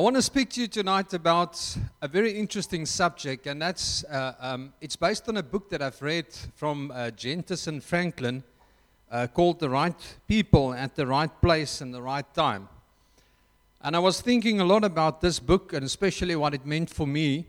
I 0.00 0.02
want 0.02 0.16
to 0.16 0.22
speak 0.22 0.48
to 0.52 0.62
you 0.62 0.66
tonight 0.66 1.12
about 1.12 1.76
a 2.00 2.08
very 2.08 2.32
interesting 2.32 2.86
subject, 2.86 3.46
and 3.46 3.60
that's 3.60 4.02
uh, 4.04 4.32
um, 4.40 4.72
it's 4.80 4.96
based 4.96 5.28
on 5.28 5.36
a 5.36 5.42
book 5.42 5.68
that 5.68 5.82
I've 5.82 6.00
read 6.00 6.24
from 6.54 6.90
uh, 6.90 7.10
and 7.66 7.84
Franklin 7.84 8.42
uh, 9.10 9.26
called 9.26 9.60
"The 9.60 9.68
Right 9.68 10.16
People 10.26 10.72
at 10.72 10.96
the 10.96 11.06
Right 11.06 11.30
Place 11.42 11.82
and 11.82 11.92
the 11.92 12.00
Right 12.00 12.24
Time." 12.32 12.70
And 13.82 13.94
I 13.94 13.98
was 13.98 14.22
thinking 14.22 14.58
a 14.58 14.64
lot 14.64 14.84
about 14.84 15.20
this 15.20 15.38
book, 15.38 15.74
and 15.74 15.84
especially 15.84 16.34
what 16.34 16.54
it 16.54 16.64
meant 16.64 16.88
for 16.88 17.06
me, 17.06 17.44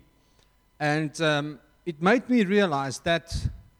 and 0.77 1.21
um, 1.21 1.57
it 1.85 2.01
made 2.01 2.29
me 2.29 2.43
realize 2.43 2.99
that 2.99 3.33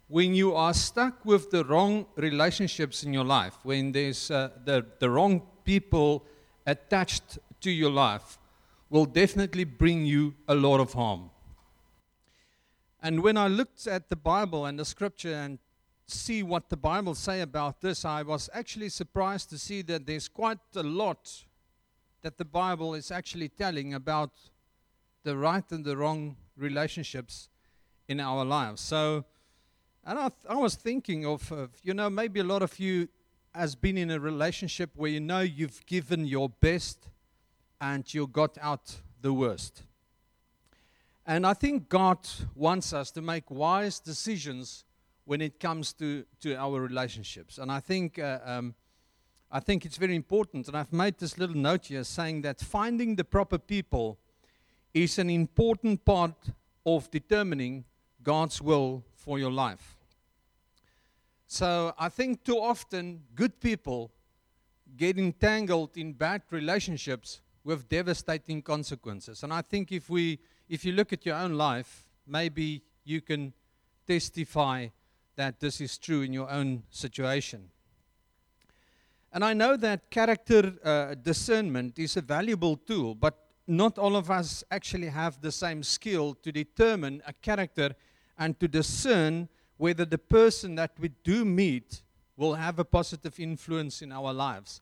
when 0.08 0.34
you 0.34 0.56
are 0.56 0.74
stuck 0.74 1.26
with 1.26 1.52
the 1.52 1.66
wrong 1.66 2.06
relationships 2.16 3.04
in 3.04 3.12
your 3.12 3.26
life, 3.26 3.58
when 3.64 3.92
there's 3.92 4.32
uh, 4.32 4.48
the 4.64 4.86
the 5.00 5.10
wrong 5.10 5.42
people 5.66 6.24
attached 6.66 7.38
to 7.60 7.70
your 7.70 7.92
life 7.92 8.38
will 8.92 9.06
definitely 9.06 9.64
bring 9.64 10.06
you 10.06 10.36
a 10.50 10.54
lot 10.54 10.82
of 10.82 10.92
harm. 10.94 11.30
And 13.02 13.24
when 13.24 13.38
I 13.38 13.48
looked 13.48 13.88
at 13.88 14.10
the 14.10 14.18
Bible 14.18 14.66
and 14.66 14.78
the 14.78 14.86
scripture 14.86 15.34
and 15.34 15.58
see 16.08 16.44
what 16.44 16.70
the 16.70 16.76
Bible 16.76 17.16
say 17.16 17.40
about 17.40 17.80
this, 17.80 18.04
I 18.04 18.22
was 18.22 18.50
actually 18.54 18.90
surprised 18.90 19.50
to 19.52 19.58
see 19.58 19.82
that 19.84 20.06
there's 20.06 20.28
quite 20.28 20.60
a 20.76 20.84
lot 20.84 21.46
that 22.22 22.38
the 22.38 22.46
Bible 22.46 22.94
is 22.94 23.12
actually 23.12 23.48
telling 23.48 23.94
about 23.94 24.32
the 25.24 25.38
right 25.38 25.64
and 25.72 25.86
the 25.86 25.96
wrong 25.96 26.36
relationships 26.58 27.48
in 28.10 28.20
our 28.20 28.44
lives. 28.44 28.82
So, 28.82 29.24
and 30.06 30.20
I, 30.20 30.30
th- 30.30 30.48
I 30.50 30.56
was 30.56 30.76
thinking 30.76 31.26
of, 31.26 31.50
of, 31.52 31.70
you 31.82 31.94
know, 31.94 32.10
maybe 32.10 32.42
a 32.42 32.44
lot 32.44 32.62
of 32.62 32.78
you 32.78 33.08
has 33.56 33.74
been 33.74 33.98
in 33.98 34.12
a 34.12 34.20
relationship 34.20 34.90
where 34.96 35.10
you 35.10 35.22
know 35.22 35.40
you've 35.40 35.86
given 35.86 36.26
your 36.26 36.50
best 36.50 37.08
and 37.82 38.14
you 38.14 38.28
got 38.28 38.58
out 38.62 39.02
the 39.22 39.34
worst. 39.34 39.84
And 41.26 41.46
I 41.46 41.54
think 41.54 41.90
God 41.90 42.20
wants 42.56 42.94
us 42.94 43.12
to 43.12 43.22
make 43.22 43.50
wise 43.50 44.00
decisions 44.00 44.86
when 45.26 45.42
it 45.42 45.60
comes 45.60 45.94
to, 45.94 46.26
to 46.42 46.56
our 46.56 46.80
relationships. 46.80 47.58
And 47.58 47.72
I 47.72 47.80
think, 47.80 48.20
uh, 48.20 48.40
um, 48.46 48.76
I 49.52 49.60
think 49.60 49.86
it's 49.86 49.98
very 49.98 50.16
important. 50.16 50.68
And 50.68 50.78
I've 50.78 50.94
made 50.94 51.18
this 51.18 51.38
little 51.38 51.56
note 51.56 51.88
here 51.88 52.04
saying 52.04 52.42
that 52.42 52.62
finding 52.62 53.16
the 53.16 53.24
proper 53.24 53.58
people 53.58 54.20
is 54.94 55.18
an 55.20 55.30
important 55.30 56.06
part 56.06 56.50
of 56.86 57.10
determining 57.12 57.86
God's 58.24 58.62
will 58.62 59.04
for 59.16 59.40
your 59.40 59.52
life. 59.52 59.98
So 61.48 61.94
I 61.98 62.10
think 62.10 62.44
too 62.44 62.58
often 62.58 63.24
good 63.36 63.60
people 63.60 64.12
get 64.98 65.18
entangled 65.18 65.98
in 65.98 66.14
bad 66.14 66.42
relationships 66.50 67.42
with 67.64 67.88
devastating 67.90 68.62
consequences. 68.62 69.44
And 69.44 69.54
I 69.54 69.62
think 69.62 69.92
if 69.92 70.10
we 70.10 70.40
if 70.70 70.86
you 70.86 70.94
look 70.94 71.12
at 71.14 71.26
your 71.26 71.36
own 71.36 71.54
life, 71.54 72.06
maybe 72.26 72.82
you 73.04 73.22
can 73.22 73.54
testify 74.08 74.88
that 75.36 75.60
this 75.60 75.82
is 75.82 75.98
true 75.98 76.22
in 76.22 76.34
your 76.34 76.50
own 76.50 76.84
situation. 76.90 77.70
And 79.34 79.46
I 79.46 79.54
know 79.54 79.78
that 79.78 80.10
character 80.10 80.74
uh, 80.84 81.16
discernment 81.16 81.98
is 81.98 82.18
a 82.18 82.22
valuable 82.22 82.76
tool, 82.76 83.16
but 83.16 83.38
not 83.68 83.98
all 83.98 84.16
of 84.16 84.30
us 84.30 84.64
actually 84.72 85.08
have 85.08 85.40
the 85.42 85.52
same 85.52 85.84
skill 85.84 86.34
to 86.44 86.52
determine 86.52 87.22
a 87.26 87.34
character 87.34 87.96
and 88.38 88.60
to 88.60 88.68
discern 88.68 89.48
whether 89.78 90.04
the 90.04 90.18
person 90.18 90.76
that 90.76 90.92
we 91.00 91.10
do 91.24 91.46
meet 91.46 92.02
will 92.36 92.56
have 92.56 92.80
a 92.80 92.86
positive 92.86 93.40
influence 93.40 94.02
in 94.02 94.12
our 94.12 94.34
lives. 94.34 94.82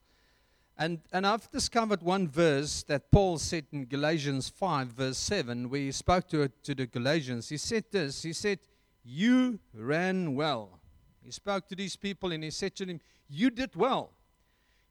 And, 0.80 1.02
and 1.11 1.27
I've 1.27 1.52
discovered 1.52 2.02
one 2.02 2.30
verse 2.30 2.83
that 2.83 3.11
Paul 3.11 3.38
said 3.38 3.66
in 3.73 3.83
Galatians 3.83 4.47
5, 4.47 4.88
verse 4.88 5.17
7, 5.17 5.69
where 5.69 5.81
he 5.81 5.91
spoke 5.91 6.30
to, 6.30 6.47
to 6.47 6.73
the 6.73 6.85
Galatians. 6.88 7.49
He 7.49 7.58
said 7.58 7.83
this 7.91 8.23
He 8.23 8.31
said, 8.31 8.59
You 9.03 9.59
ran 9.73 10.35
well. 10.35 10.80
He 11.22 11.31
spoke 11.31 11.67
to 11.67 11.75
these 11.75 11.97
people 11.97 12.31
and 12.31 12.45
he 12.45 12.50
said 12.50 12.78
to 12.78 12.85
them, 12.85 13.01
You 13.28 13.50
did 13.50 13.75
well. 13.75 14.13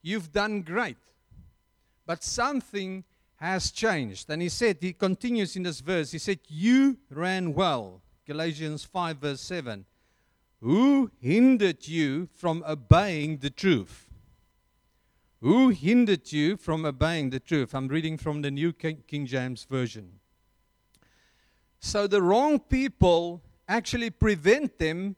You've 0.03 0.31
done 0.31 0.61
great. 0.61 0.99
But 2.05 2.23
something 2.23 3.05
has 3.37 3.71
changed. 3.71 4.29
And 4.29 4.43
he 4.43 4.51
said, 4.51 4.77
He 4.83 4.93
continues 4.93 5.57
in 5.57 5.63
this 5.63 5.81
verse, 5.81 6.11
He 6.11 6.19
said, 6.19 6.41
You 6.49 6.99
ran 7.11 7.55
well. 7.55 8.03
Galatians 8.27 8.85
5, 8.85 9.17
verse 9.17 9.41
7. 9.41 9.87
Who 10.61 11.11
hindered 11.19 11.89
you 11.89 12.29
from 12.35 12.63
obeying 12.69 13.39
the 13.39 13.49
truth? 13.49 14.08
Who 15.41 15.69
hindered 15.69 16.33
you 16.33 16.57
from 16.57 16.85
obeying 16.85 17.31
the 17.31 17.39
truth? 17.39 17.75
I'm 17.75 17.87
reading 17.89 18.19
from 18.19 18.43
the 18.43 18.51
New 18.51 18.73
King 18.73 19.27
James 19.27 19.65
Version. 19.65 20.19
So 21.79 22.09
the 22.09 22.21
wrong 22.21 22.59
people 22.59 23.43
actually 23.69 24.11
prevent 24.11 24.79
them 24.79 25.15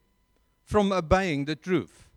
from 0.63 0.93
obeying 0.93 1.47
the 1.47 1.57
truth. 1.57 2.09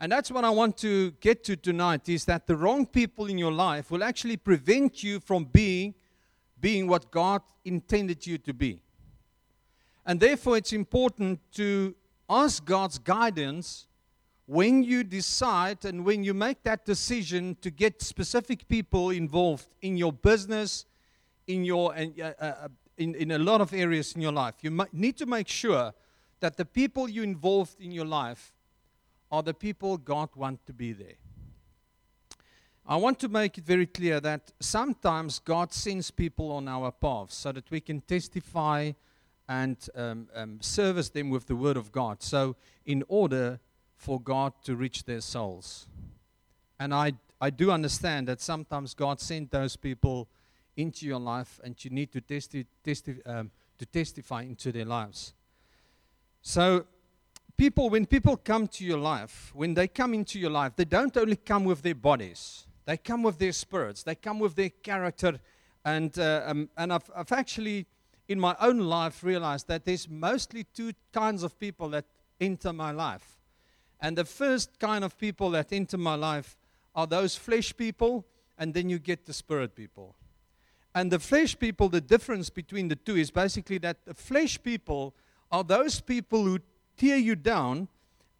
And 0.00 0.10
that's 0.10 0.30
what 0.30 0.44
I 0.44 0.50
want 0.50 0.76
to 0.78 1.10
get 1.12 1.44
to 1.44 1.56
tonight 1.56 2.08
is 2.08 2.24
that 2.24 2.46
the 2.46 2.56
wrong 2.56 2.86
people 2.86 3.26
in 3.26 3.38
your 3.38 3.52
life 3.52 3.90
will 3.90 4.02
actually 4.02 4.36
prevent 4.36 5.02
you 5.02 5.20
from 5.20 5.44
being 5.44 5.94
being 6.60 6.86
what 6.86 7.10
God 7.10 7.42
intended 7.66 8.26
you 8.26 8.38
to 8.38 8.54
be. 8.54 8.80
And 10.06 10.18
therefore 10.18 10.56
it's 10.56 10.72
important 10.72 11.40
to 11.52 11.94
ask 12.28 12.64
God's 12.64 12.98
guidance 12.98 13.86
when 14.46 14.82
you 14.82 15.04
decide 15.04 15.84
and 15.84 16.04
when 16.04 16.22
you 16.22 16.34
make 16.34 16.62
that 16.64 16.84
decision 16.84 17.56
to 17.62 17.70
get 17.70 18.02
specific 18.02 18.68
people 18.68 19.10
involved 19.10 19.66
in 19.80 19.96
your 19.96 20.12
business, 20.12 20.84
in 21.46 21.64
your 21.64 21.94
uh, 21.94 22.06
uh, 22.20 22.32
uh, 22.40 22.68
in, 22.96 23.14
in 23.14 23.30
a 23.32 23.38
lot 23.38 23.60
of 23.60 23.72
areas 23.72 24.14
in 24.14 24.20
your 24.20 24.32
life, 24.32 24.54
you 24.62 24.86
need 24.92 25.16
to 25.16 25.26
make 25.26 25.48
sure 25.48 25.92
that 26.40 26.56
the 26.56 26.64
people 26.64 27.08
you 27.08 27.22
involved 27.22 27.80
in 27.80 27.90
your 27.90 28.04
life 28.04 28.52
are 29.32 29.42
the 29.42 29.54
people 29.54 29.96
God 29.96 30.28
wants 30.36 30.62
to 30.66 30.72
be 30.72 30.92
there. 30.92 31.16
I 32.86 32.96
want 32.96 33.18
to 33.20 33.28
make 33.28 33.56
it 33.56 33.64
very 33.64 33.86
clear 33.86 34.20
that 34.20 34.52
sometimes 34.60 35.38
God 35.38 35.72
sends 35.72 36.10
people 36.10 36.52
on 36.52 36.68
our 36.68 36.92
path 36.92 37.32
so 37.32 37.50
that 37.50 37.70
we 37.70 37.80
can 37.80 38.02
testify 38.02 38.92
and 39.48 39.76
um, 39.94 40.28
um, 40.34 40.60
service 40.60 41.08
them 41.08 41.30
with 41.30 41.46
the 41.46 41.56
Word 41.56 41.78
of 41.78 41.90
God. 41.90 42.22
So, 42.22 42.56
in 42.84 43.02
order 43.08 43.58
for 43.96 44.20
God 44.20 44.52
to 44.64 44.76
reach 44.76 45.04
their 45.04 45.20
souls. 45.20 45.86
And 46.78 46.92
I, 46.92 47.12
I 47.40 47.50
do 47.50 47.70
understand 47.70 48.28
that 48.28 48.40
sometimes 48.40 48.94
God 48.94 49.20
sent 49.20 49.50
those 49.50 49.76
people 49.76 50.28
into 50.76 51.06
your 51.06 51.20
life 51.20 51.60
and 51.62 51.82
you 51.84 51.90
need 51.90 52.12
to, 52.12 52.20
testi- 52.20 52.66
testi- 52.84 53.20
um, 53.26 53.50
to 53.78 53.86
testify 53.86 54.42
into 54.42 54.72
their 54.72 54.84
lives. 54.84 55.34
So, 56.42 56.86
people, 57.56 57.90
when 57.90 58.06
people 58.06 58.36
come 58.36 58.66
to 58.68 58.84
your 58.84 58.98
life, 58.98 59.50
when 59.54 59.74
they 59.74 59.88
come 59.88 60.14
into 60.14 60.38
your 60.38 60.50
life, 60.50 60.72
they 60.76 60.84
don't 60.84 61.16
only 61.16 61.36
come 61.36 61.64
with 61.64 61.82
their 61.82 61.94
bodies, 61.94 62.66
they 62.84 62.96
come 62.96 63.22
with 63.22 63.38
their 63.38 63.52
spirits, 63.52 64.02
they 64.02 64.14
come 64.14 64.38
with 64.38 64.54
their 64.56 64.70
character. 64.70 65.38
And, 65.84 66.18
uh, 66.18 66.42
um, 66.46 66.68
and 66.76 66.92
I've, 66.92 67.10
I've 67.14 67.32
actually, 67.32 67.86
in 68.28 68.40
my 68.40 68.56
own 68.60 68.80
life, 68.80 69.22
realized 69.22 69.68
that 69.68 69.84
there's 69.84 70.08
mostly 70.08 70.64
two 70.64 70.92
kinds 71.12 71.42
of 71.42 71.58
people 71.58 71.88
that 71.90 72.06
enter 72.40 72.72
my 72.72 72.90
life. 72.90 73.33
And 74.04 74.18
the 74.18 74.26
first 74.26 74.78
kind 74.78 75.02
of 75.02 75.16
people 75.16 75.48
that 75.52 75.72
enter 75.72 75.96
my 75.96 76.14
life 76.14 76.58
are 76.94 77.06
those 77.06 77.36
flesh 77.36 77.74
people, 77.74 78.26
and 78.58 78.74
then 78.74 78.90
you 78.90 78.98
get 78.98 79.24
the 79.24 79.32
spirit 79.32 79.74
people. 79.74 80.14
And 80.94 81.10
the 81.10 81.18
flesh 81.18 81.58
people, 81.58 81.88
the 81.88 82.02
difference 82.02 82.50
between 82.50 82.88
the 82.88 82.96
two 82.96 83.16
is 83.16 83.30
basically 83.30 83.78
that 83.78 84.04
the 84.04 84.12
flesh 84.12 84.62
people 84.62 85.14
are 85.50 85.64
those 85.64 86.02
people 86.02 86.44
who 86.44 86.58
tear 86.98 87.16
you 87.16 87.34
down 87.34 87.88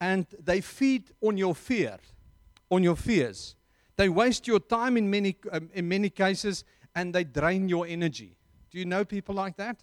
and 0.02 0.26
they 0.38 0.60
feed 0.60 1.04
on 1.22 1.38
your 1.38 1.54
fear, 1.54 1.96
on 2.70 2.82
your 2.82 2.94
fears. 2.94 3.56
They 3.96 4.10
waste 4.10 4.46
your 4.46 4.60
time 4.60 4.98
in 4.98 5.08
many, 5.08 5.34
um, 5.50 5.70
in 5.72 5.88
many 5.88 6.10
cases 6.10 6.64
and 6.94 7.14
they 7.14 7.25
drain 7.25 7.70
your 7.70 7.87
energy. 7.87 8.37
Do 8.70 8.78
you 8.78 8.84
know 8.84 9.02
people 9.06 9.34
like 9.34 9.56
that? 9.56 9.78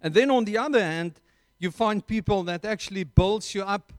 And 0.00 0.14
then 0.14 0.30
on 0.30 0.46
the 0.46 0.56
other 0.56 0.80
hand, 0.80 1.20
you 1.58 1.70
find 1.70 2.04
people 2.04 2.44
that 2.44 2.64
actually 2.64 3.04
builds 3.04 3.54
you 3.54 3.62
up 3.62 3.92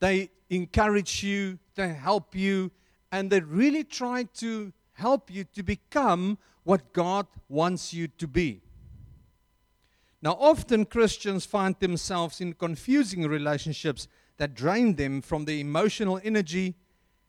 they 0.00 0.30
encourage 0.50 1.22
you, 1.22 1.58
they 1.74 1.92
help 1.92 2.34
you, 2.34 2.70
and 3.12 3.30
they 3.30 3.40
really 3.40 3.84
try 3.84 4.24
to 4.34 4.72
help 4.92 5.30
you 5.30 5.44
to 5.44 5.62
become 5.62 6.38
what 6.64 6.92
God 6.92 7.26
wants 7.48 7.94
you 7.94 8.08
to 8.08 8.26
be. 8.26 8.60
Now, 10.20 10.36
often 10.40 10.84
Christians 10.84 11.46
find 11.46 11.76
themselves 11.78 12.40
in 12.40 12.52
confusing 12.54 13.26
relationships 13.26 14.08
that 14.36 14.54
drain 14.54 14.96
them 14.96 15.22
from 15.22 15.44
their 15.44 15.56
emotional 15.56 16.20
energy 16.24 16.74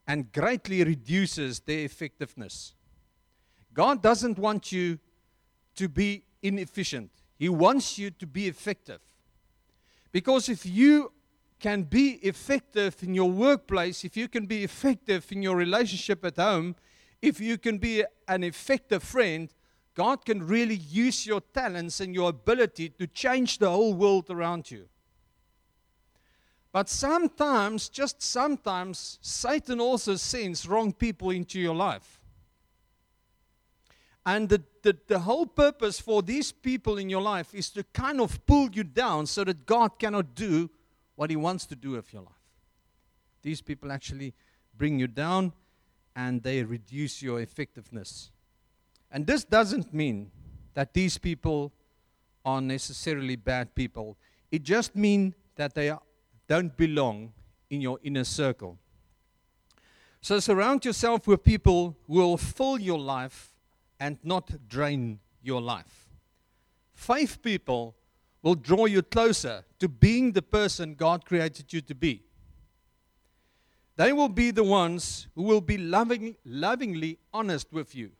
and 0.07 0.31
greatly 0.31 0.83
reduces 0.83 1.59
their 1.59 1.85
effectiveness. 1.85 2.73
God 3.73 4.01
doesn't 4.01 4.39
want 4.39 4.71
you 4.71 4.97
to 5.75 5.87
be 5.87 6.23
inefficient. 6.41 7.11
He 7.37 7.47
wants 7.47 7.99
you 7.99 8.09
to 8.11 8.25
be 8.25 8.47
effective. 8.47 9.01
Because 10.11 10.49
if 10.49 10.65
you 10.65 11.11
can 11.59 11.83
be 11.83 12.11
effective 12.23 12.95
in 13.03 13.13
your 13.13 13.29
workplace, 13.29 14.03
if 14.05 14.15
you 14.15 14.27
can 14.27 14.45
be 14.45 14.63
effective 14.63 15.29
in 15.31 15.41
your 15.41 15.55
relationship 15.55 16.23
at 16.23 16.37
home, 16.37 16.75
if 17.21 17.39
you 17.39 17.57
can 17.57 17.77
be 17.77 18.03
an 18.27 18.43
effective 18.43 19.03
friend, 19.03 19.53
God 19.93 20.23
can 20.23 20.47
really 20.47 20.75
use 20.75 21.25
your 21.25 21.41
talents 21.41 21.99
and 21.99 22.15
your 22.15 22.29
ability 22.29 22.89
to 22.89 23.07
change 23.07 23.57
the 23.57 23.69
whole 23.69 23.93
world 23.93 24.29
around 24.29 24.71
you. 24.71 24.87
But 26.71 26.87
sometimes, 26.87 27.89
just 27.89 28.21
sometimes, 28.21 29.17
Satan 29.21 29.81
also 29.81 30.15
sends 30.15 30.67
wrong 30.67 30.93
people 30.93 31.31
into 31.31 31.59
your 31.59 31.75
life. 31.75 32.21
And 34.25 34.47
the, 34.47 34.63
the, 34.83 34.97
the, 35.07 35.19
whole 35.19 35.47
purpose 35.47 35.99
for 35.99 36.21
these 36.21 36.51
people 36.51 36.97
in 36.97 37.09
your 37.09 37.21
life 37.21 37.55
is 37.55 37.69
to 37.71 37.83
kind 37.85 38.21
of 38.21 38.45
pull 38.45 38.69
you 38.71 38.83
down 38.83 39.25
so 39.25 39.43
that 39.43 39.65
God 39.65 39.97
cannot 39.97 40.35
do 40.35 40.69
what 41.19 41.29
He 41.29 41.35
wants 41.35 41.65
to 41.65 41.75
do 41.75 41.91
with 41.91 42.13
your 42.13 42.21
life. 42.21 42.45
These 43.41 43.61
people 43.61 43.91
actually 43.91 44.33
bring 44.77 44.99
you 44.99 45.07
down 45.07 45.51
and 46.15 46.41
they 46.41 46.63
reduce 46.63 47.21
your 47.21 47.41
effectiveness. 47.41 48.31
And 49.11 49.27
this 49.27 49.43
doesn't 49.43 49.93
mean 49.93 50.31
that 50.75 50.93
these 50.93 51.17
people 51.17 51.73
are 52.45 52.61
necessarily 52.61 53.35
bad 53.35 53.75
people. 53.75 54.17
It 54.49 54.63
just 54.63 54.95
means 54.95 55.33
that 55.57 55.75
they 55.75 55.89
are, 55.89 55.99
don't 56.47 56.77
belong 56.77 57.33
in 57.69 57.81
your 57.81 57.99
inner 58.01 58.23
circle. 58.23 58.77
So 60.21 60.39
surround 60.39 60.85
yourself 60.85 61.27
with 61.27 61.43
people 61.43 61.97
who 62.07 62.13
will 62.13 62.37
fill 62.37 62.79
your 62.79 62.97
life 62.97 63.51
and 63.99 64.17
not 64.23 64.69
drain 64.69 65.19
your 65.43 65.59
life. 65.59 66.07
Five 66.93 67.41
people 67.41 67.97
will 68.41 68.55
draw 68.55 68.85
you 68.85 69.01
closer 69.01 69.65
to 69.79 69.87
being 69.87 70.31
the 70.31 70.41
person 70.41 70.95
God 70.95 71.25
created 71.25 71.73
you 71.73 71.81
to 71.81 71.95
be. 71.95 72.23
They 73.95 74.13
will 74.13 74.29
be 74.29 74.51
the 74.51 74.63
ones 74.63 75.27
who 75.35 75.43
will 75.43 75.61
be 75.61 75.77
loving, 75.77 76.37
lovingly 76.45 77.19
honest 77.33 77.73
with 77.73 77.93
you. 77.95 78.11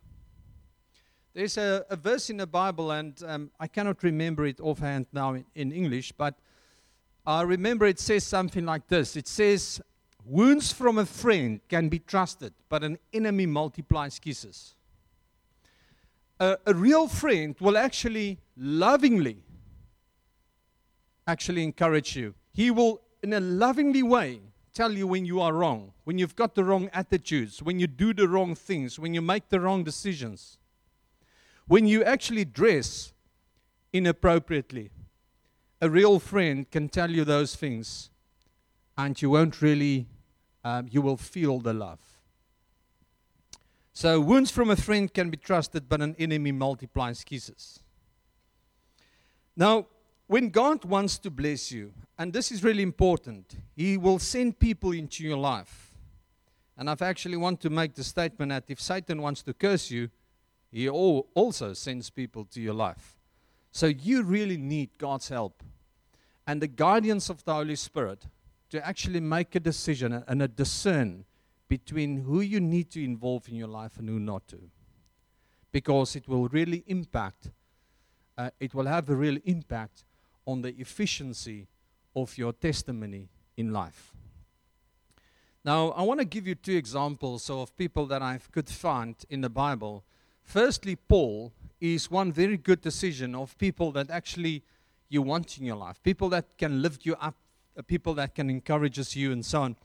There's 1.33 1.57
a, 1.57 1.85
a 1.89 1.95
verse 1.95 2.29
in 2.29 2.37
the 2.37 2.47
Bible, 2.47 2.91
and 2.91 3.21
um, 3.25 3.51
I 3.59 3.67
cannot 3.67 4.03
remember 4.03 4.45
it 4.45 4.59
offhand 4.59 5.05
now 5.13 5.35
in, 5.35 5.45
in 5.55 5.71
English, 5.71 6.11
but 6.11 6.35
I 7.25 7.43
remember 7.43 7.85
it 7.85 7.99
says 7.99 8.25
something 8.25 8.65
like 8.65 8.87
this 8.87 9.15
It 9.15 9.27
says, 9.27 9.79
Wounds 10.25 10.73
from 10.73 10.97
a 10.97 11.05
friend 11.05 11.61
can 11.69 11.87
be 11.87 11.99
trusted, 11.99 12.53
but 12.67 12.83
an 12.83 12.97
enemy 13.13 13.45
multiplies 13.45 14.19
kisses. 14.19 14.75
A, 16.39 16.57
a 16.65 16.73
real 16.73 17.07
friend 17.07 17.55
will 17.59 17.77
actually 17.77 18.39
lovingly 18.57 19.43
actually 21.29 21.63
encourage 21.63 22.15
you. 22.15 22.33
He 22.51 22.71
will, 22.71 23.01
in 23.21 23.33
a 23.33 23.39
lovingly 23.39 24.03
way, 24.03 24.41
tell 24.73 24.91
you 24.91 25.05
when 25.07 25.25
you 25.25 25.39
are 25.41 25.53
wrong, 25.53 25.93
when 26.03 26.17
you've 26.17 26.35
got 26.35 26.55
the 26.55 26.63
wrong 26.63 26.89
attitudes, 26.93 27.61
when 27.61 27.79
you 27.79 27.87
do 27.87 28.13
the 28.13 28.27
wrong 28.27 28.55
things, 28.55 28.97
when 28.97 29.13
you 29.13 29.21
make 29.21 29.49
the 29.49 29.59
wrong 29.59 29.83
decisions, 29.83 30.57
when 31.67 31.85
you 31.85 32.03
actually 32.03 32.45
dress 32.45 33.13
inappropriately. 33.93 34.89
A 35.81 35.89
real 35.89 36.19
friend 36.19 36.69
can 36.69 36.89
tell 36.89 37.09
you 37.09 37.23
those 37.23 37.55
things, 37.55 38.09
and 38.97 39.19
you 39.21 39.29
won't 39.29 39.61
really, 39.61 40.07
um, 40.63 40.87
you 40.91 41.01
will 41.01 41.17
feel 41.17 41.59
the 41.59 41.73
love. 41.73 41.99
So, 43.93 44.19
wounds 44.19 44.51
from 44.51 44.69
a 44.69 44.75
friend 44.75 45.13
can 45.13 45.29
be 45.29 45.37
trusted, 45.37 45.89
but 45.89 46.01
an 46.01 46.15
enemy 46.19 46.51
multiplies 46.51 47.23
kisses. 47.23 47.79
Now, 49.55 49.87
when 50.29 50.51
God 50.51 50.85
wants 50.85 51.17
to 51.17 51.31
bless 51.31 51.71
you, 51.71 51.91
and 52.15 52.31
this 52.31 52.51
is 52.51 52.63
really 52.63 52.83
important, 52.83 53.55
He 53.75 53.97
will 53.97 54.19
send 54.19 54.59
people 54.59 54.91
into 54.91 55.23
your 55.23 55.37
life. 55.37 55.91
And 56.77 56.87
I've 56.87 57.01
actually 57.01 57.35
want 57.35 57.59
to 57.61 57.71
make 57.71 57.95
the 57.95 58.03
statement 58.03 58.51
that 58.51 58.65
if 58.67 58.79
Satan 58.79 59.23
wants 59.23 59.41
to 59.41 59.55
curse 59.55 59.89
you, 59.89 60.11
he 60.71 60.87
also 60.87 61.73
sends 61.73 62.11
people 62.11 62.45
to 62.45 62.61
your 62.61 62.75
life. 62.75 63.17
So 63.71 63.87
you 63.87 64.21
really 64.21 64.57
need 64.57 64.99
God's 64.99 65.29
help 65.29 65.63
and 66.45 66.61
the 66.61 66.67
guidance 66.67 67.31
of 67.31 67.43
the 67.43 67.55
Holy 67.55 67.75
Spirit 67.75 68.27
to 68.69 68.85
actually 68.87 69.21
make 69.21 69.55
a 69.55 69.59
decision 69.59 70.23
and 70.27 70.43
a 70.43 70.47
discern 70.47 71.25
between 71.67 72.17
who 72.17 72.41
you 72.41 72.59
need 72.59 72.91
to 72.91 73.03
involve 73.03 73.49
in 73.49 73.55
your 73.55 73.67
life 73.67 73.97
and 73.97 74.07
who 74.07 74.19
not 74.19 74.47
to. 74.49 74.59
Because 75.71 76.15
it 76.15 76.27
will 76.27 76.47
really 76.49 76.83
impact, 76.85 77.49
uh, 78.37 78.51
it 78.59 78.75
will 78.75 78.85
have 78.85 79.09
a 79.09 79.15
real 79.15 79.39
impact 79.43 80.03
on 80.49 80.61
the 80.61 80.73
efficiency 80.79 81.67
of 82.15 82.37
your 82.37 82.53
testimony 82.53 83.29
in 83.55 83.71
life. 83.71 84.13
Now, 85.63 85.89
I 85.91 86.01
want 86.01 86.19
to 86.21 86.25
give 86.25 86.47
you 86.47 86.55
two 86.55 86.75
examples 86.75 87.49
of 87.49 87.75
people 87.77 88.05
that 88.07 88.21
I 88.21 88.39
could 88.51 88.69
find 88.69 89.15
in 89.29 89.41
the 89.41 89.49
Bible. 89.49 90.03
Firstly, 90.41 90.95
Paul 90.95 91.51
is 91.79 92.09
one 92.09 92.31
very 92.31 92.57
good 92.57 92.81
decision 92.81 93.35
of 93.35 93.57
people 93.57 93.91
that 93.91 94.09
actually 94.09 94.63
you 95.09 95.21
want 95.21 95.57
in 95.57 95.65
your 95.65 95.75
life, 95.75 96.01
people 96.01 96.29
that 96.29 96.57
can 96.57 96.81
lift 96.81 97.05
you 97.05 97.15
up, 97.19 97.35
uh, 97.77 97.81
people 97.83 98.13
that 98.15 98.33
can 98.33 98.49
encourage 98.49 99.15
you, 99.15 99.31
and 99.31 99.45
so 99.45 99.61
on. 99.61 99.75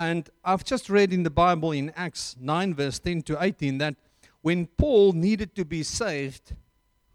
And 0.00 0.30
I've 0.44 0.64
just 0.64 0.88
read 0.88 1.12
in 1.12 1.22
the 1.24 1.30
Bible 1.30 1.72
in 1.72 1.92
Acts 1.96 2.36
9, 2.40 2.74
verse 2.74 2.98
10 2.98 3.22
to 3.22 3.42
18, 3.42 3.78
that 3.78 3.96
when 4.42 4.66
Paul 4.66 5.12
needed 5.12 5.54
to 5.56 5.64
be 5.64 5.82
saved, 5.82 6.54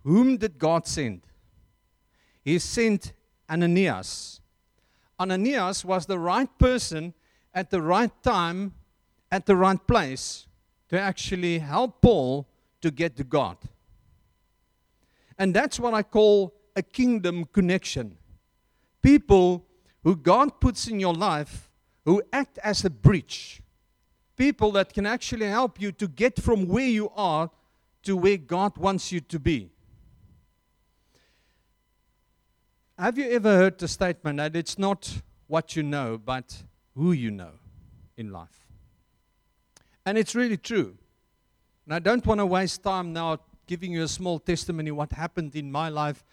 whom 0.04 0.38
did 0.38 0.60
God 0.60 0.86
send? 0.86 1.22
He 2.44 2.60
sent 2.60 3.14
Ananias. 3.50 4.42
Ananias 5.20 5.86
was 5.86 6.06
the 6.06 6.18
right 6.18 6.50
person 6.58 7.14
at 7.54 7.70
the 7.70 7.82
right 7.82 8.12
time, 8.24 8.74
at 9.32 9.46
the 9.46 9.56
right 9.56 9.86
place 9.86 10.48
to 10.90 11.00
actually 11.00 11.60
help 11.60 12.02
Paul 12.02 12.48
to 12.82 12.92
get 12.92 13.16
to 13.18 13.24
God. 13.24 13.58
And 15.38 15.54
that's 15.54 15.80
what 15.80 15.94
I 15.94 16.04
call 16.04 16.54
a 16.76 16.82
kingdom 16.82 17.46
connection. 17.46 18.18
People 19.02 19.66
who 20.04 20.16
God 20.16 20.60
puts 20.60 20.88
in 20.88 21.00
your 21.00 21.14
life 21.14 21.70
who 22.06 22.22
act 22.34 22.58
as 22.64 22.84
a 22.84 22.90
bridge. 22.90 23.62
People 24.36 24.72
that 24.72 24.94
can 24.94 25.06
actually 25.06 25.48
help 25.48 25.80
you 25.80 25.92
to 25.94 26.08
get 26.08 26.42
from 26.42 26.68
where 26.68 26.88
you 26.88 27.10
are 27.16 27.52
to 28.04 28.18
where 28.18 28.38
God 28.38 28.78
wants 28.78 29.12
you 29.12 29.20
to 29.20 29.40
be. 29.40 29.70
Have 33.02 33.18
you 33.18 33.32
ever 33.32 33.58
heard 33.58 33.80
the 33.80 33.88
statement 33.88 34.38
that 34.38 34.56
it's 34.56 34.78
not 34.78 35.24
what 35.48 35.76
you 35.76 35.82
know, 35.82 36.20
but 36.24 36.62
who 36.96 37.14
you 37.14 37.32
know 37.32 37.54
in 38.16 38.32
life? 38.32 38.68
And 40.06 40.20
it's 40.20 40.36
really 40.36 40.58
true. 40.58 40.96
And 41.86 41.96
I 41.96 41.98
don't 41.98 42.24
want 42.24 42.42
to 42.42 42.46
waste 42.46 42.84
time 42.84 43.12
now 43.12 43.40
giving 43.66 43.92
you 43.92 44.04
a 44.04 44.08
small 44.08 44.38
testimony 44.38 44.92
what 44.92 45.14
happened 45.14 45.56
in 45.56 45.72
my 45.72 45.90
life 45.90 46.24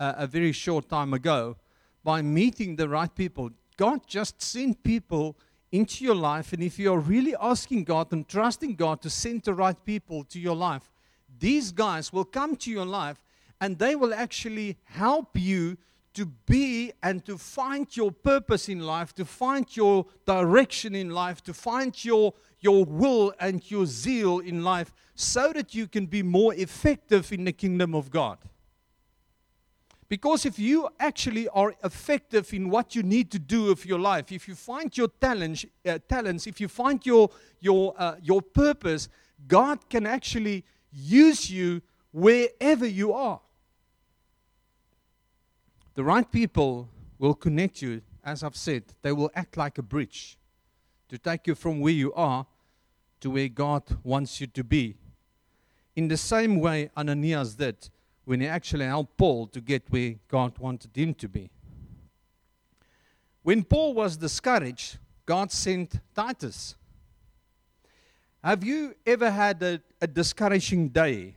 uh, 0.00 0.14
a 0.16 0.26
very 0.26 0.52
short 0.52 0.88
time 0.88 1.12
ago 1.12 1.58
by 2.02 2.22
meeting 2.22 2.76
the 2.76 2.88
right 2.88 3.14
people. 3.14 3.50
God 3.76 4.00
just 4.06 4.40
sent 4.40 4.82
people 4.82 5.36
into 5.70 6.02
your 6.02 6.14
life, 6.14 6.54
and 6.54 6.62
if 6.62 6.78
you're 6.78 6.98
really 6.98 7.36
asking 7.38 7.84
God 7.84 8.10
and 8.12 8.26
trusting 8.26 8.76
God 8.76 9.02
to 9.02 9.10
send 9.10 9.42
the 9.42 9.52
right 9.52 9.76
people 9.84 10.24
to 10.24 10.40
your 10.40 10.56
life, 10.56 10.90
these 11.38 11.72
guys 11.72 12.10
will 12.10 12.24
come 12.24 12.56
to 12.56 12.70
your 12.70 12.86
life 12.86 13.22
and 13.60 13.78
they 13.78 13.94
will 13.94 14.14
actually 14.14 14.78
help 14.84 15.28
you 15.34 15.76
to 16.16 16.26
be 16.46 16.92
and 17.02 17.24
to 17.26 17.36
find 17.36 17.94
your 17.94 18.10
purpose 18.10 18.68
in 18.70 18.80
life, 18.80 19.14
to 19.14 19.24
find 19.24 19.76
your 19.76 20.06
direction 20.24 20.94
in 20.94 21.10
life, 21.10 21.42
to 21.44 21.52
find 21.52 22.04
your, 22.04 22.32
your 22.60 22.86
will 22.86 23.34
and 23.38 23.70
your 23.70 23.84
zeal 23.84 24.38
in 24.38 24.64
life, 24.64 24.92
so 25.14 25.52
that 25.52 25.74
you 25.74 25.86
can 25.86 26.06
be 26.06 26.22
more 26.22 26.54
effective 26.54 27.32
in 27.32 27.44
the 27.44 27.52
kingdom 27.52 27.94
of 27.94 28.10
God. 28.10 28.38
Because 30.08 30.46
if 30.46 30.58
you 30.58 30.88
actually 30.98 31.48
are 31.48 31.74
effective 31.84 32.54
in 32.54 32.70
what 32.70 32.94
you 32.94 33.02
need 33.02 33.30
to 33.32 33.38
do 33.38 33.64
with 33.64 33.84
your 33.84 33.98
life, 33.98 34.32
if 34.32 34.48
you 34.48 34.54
find 34.54 34.96
your 34.96 35.08
talents, 35.20 35.66
uh, 35.84 35.98
talents 36.08 36.46
if 36.46 36.60
you 36.60 36.68
find 36.68 37.04
your, 37.04 37.28
your, 37.60 37.94
uh, 37.98 38.14
your 38.22 38.40
purpose, 38.40 39.08
God 39.46 39.86
can 39.90 40.06
actually 40.06 40.64
use 40.92 41.50
you 41.50 41.82
wherever 42.10 42.86
you 42.86 43.12
are. 43.12 43.40
The 45.96 46.04
right 46.04 46.30
people 46.30 46.90
will 47.18 47.32
connect 47.32 47.80
you, 47.80 48.02
as 48.22 48.42
I've 48.42 48.54
said, 48.54 48.84
they 49.00 49.12
will 49.12 49.30
act 49.34 49.56
like 49.56 49.78
a 49.78 49.82
bridge 49.82 50.36
to 51.08 51.16
take 51.16 51.46
you 51.46 51.54
from 51.54 51.80
where 51.80 51.92
you 51.92 52.12
are 52.12 52.46
to 53.20 53.30
where 53.30 53.48
God 53.48 53.82
wants 54.04 54.38
you 54.38 54.46
to 54.48 54.62
be. 54.62 54.96
In 55.96 56.08
the 56.08 56.18
same 56.18 56.60
way 56.60 56.90
Ananias 56.94 57.54
did 57.54 57.88
when 58.26 58.42
he 58.42 58.46
actually 58.46 58.84
helped 58.84 59.16
Paul 59.16 59.46
to 59.46 59.60
get 59.62 59.84
where 59.88 60.16
God 60.28 60.58
wanted 60.58 60.94
him 60.94 61.14
to 61.14 61.28
be. 61.28 61.48
When 63.42 63.64
Paul 63.64 63.94
was 63.94 64.18
discouraged, 64.18 64.98
God 65.24 65.50
sent 65.50 65.98
Titus. 66.14 66.74
Have 68.44 68.62
you 68.62 68.94
ever 69.06 69.30
had 69.30 69.62
a, 69.62 69.80
a 70.02 70.06
discouraging 70.06 70.90
day 70.90 71.36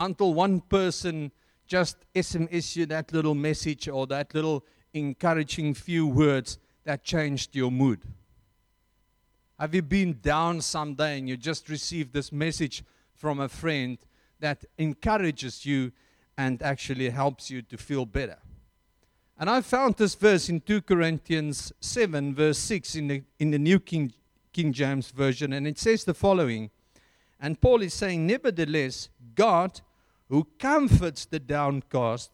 until 0.00 0.34
one 0.34 0.60
person 0.62 1.30
just 1.70 1.98
SMS 2.16 2.74
you 2.74 2.84
that 2.84 3.12
little 3.12 3.36
message 3.36 3.86
or 3.88 4.04
that 4.08 4.34
little 4.34 4.64
encouraging 4.92 5.72
few 5.72 6.04
words 6.04 6.58
that 6.82 7.04
changed 7.04 7.54
your 7.54 7.70
mood? 7.70 8.00
Have 9.56 9.72
you 9.72 9.82
been 9.82 10.18
down 10.20 10.62
someday 10.62 11.16
and 11.18 11.28
you 11.28 11.36
just 11.36 11.68
received 11.68 12.12
this 12.12 12.32
message 12.32 12.82
from 13.14 13.38
a 13.38 13.48
friend 13.48 13.98
that 14.40 14.64
encourages 14.78 15.64
you 15.64 15.92
and 16.36 16.60
actually 16.60 17.08
helps 17.08 17.52
you 17.52 17.62
to 17.62 17.76
feel 17.76 18.04
better? 18.04 18.38
And 19.38 19.48
I 19.48 19.60
found 19.60 19.94
this 19.94 20.16
verse 20.16 20.48
in 20.48 20.60
2 20.62 20.82
Corinthians 20.82 21.72
7, 21.78 22.34
verse 22.34 22.58
6 22.58 22.96
in 22.96 23.06
the, 23.06 23.22
in 23.38 23.52
the 23.52 23.58
New 23.60 23.78
King, 23.78 24.12
King 24.52 24.72
James 24.72 25.12
Version, 25.12 25.52
and 25.52 25.68
it 25.68 25.78
says 25.78 26.02
the 26.02 26.14
following. 26.14 26.70
And 27.38 27.60
Paul 27.60 27.82
is 27.82 27.94
saying, 27.94 28.26
Nevertheless, 28.26 29.08
God, 29.36 29.80
who 30.30 30.46
comforts 30.58 31.26
the 31.26 31.40
downcast, 31.40 32.30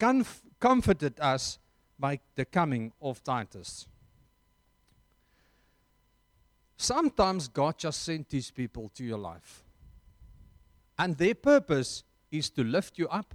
comf- 0.00 0.40
comforted 0.58 1.20
us 1.20 1.58
by 1.98 2.18
the 2.34 2.44
coming 2.44 2.90
of 3.00 3.22
Titus. 3.22 3.86
Sometimes 6.76 7.46
God 7.46 7.78
just 7.78 8.02
sent 8.02 8.30
these 8.30 8.50
people 8.50 8.90
to 8.94 9.04
your 9.04 9.18
life. 9.18 9.62
And 10.98 11.16
their 11.16 11.34
purpose 11.34 12.02
is 12.30 12.48
to 12.50 12.64
lift 12.64 12.98
you 12.98 13.08
up, 13.08 13.34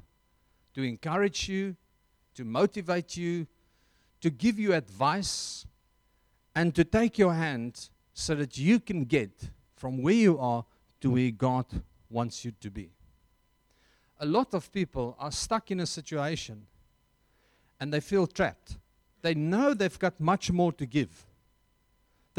to 0.74 0.82
encourage 0.82 1.48
you, 1.48 1.76
to 2.34 2.44
motivate 2.44 3.16
you, 3.16 3.46
to 4.22 4.32
give 4.32 4.58
you 4.58 4.74
advice, 4.74 5.68
and 6.56 6.74
to 6.74 6.84
take 6.84 7.20
your 7.20 7.34
hand 7.34 7.90
so 8.14 8.34
that 8.36 8.58
you 8.58 8.80
can 8.80 9.06
get 9.06 9.52
from 9.76 10.02
where 10.02 10.16
you 10.16 10.40
are 10.40 10.66
to 11.02 11.12
where 11.12 11.32
God 11.32 11.66
wants 12.10 12.44
you 12.44 12.52
to 12.60 12.72
be. 12.72 12.90
A 14.20 14.26
lot 14.26 14.54
of 14.54 14.72
people 14.72 15.16
are 15.20 15.32
stuck 15.32 15.72
in 15.72 15.80
a 15.80 15.86
situation 15.86 16.68
and 17.80 17.94
they 17.94 18.00
feel 18.00 18.28
trapped. 18.28 18.78
They 19.22 19.34
know 19.34 19.74
they've 19.74 20.00
got 20.00 20.20
much 20.20 20.52
more 20.52 20.72
to 20.74 20.86
give 20.86 21.26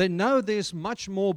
they 0.00 0.08
know 0.08 0.40
there's 0.40 0.72
much 0.72 1.10
more 1.10 1.36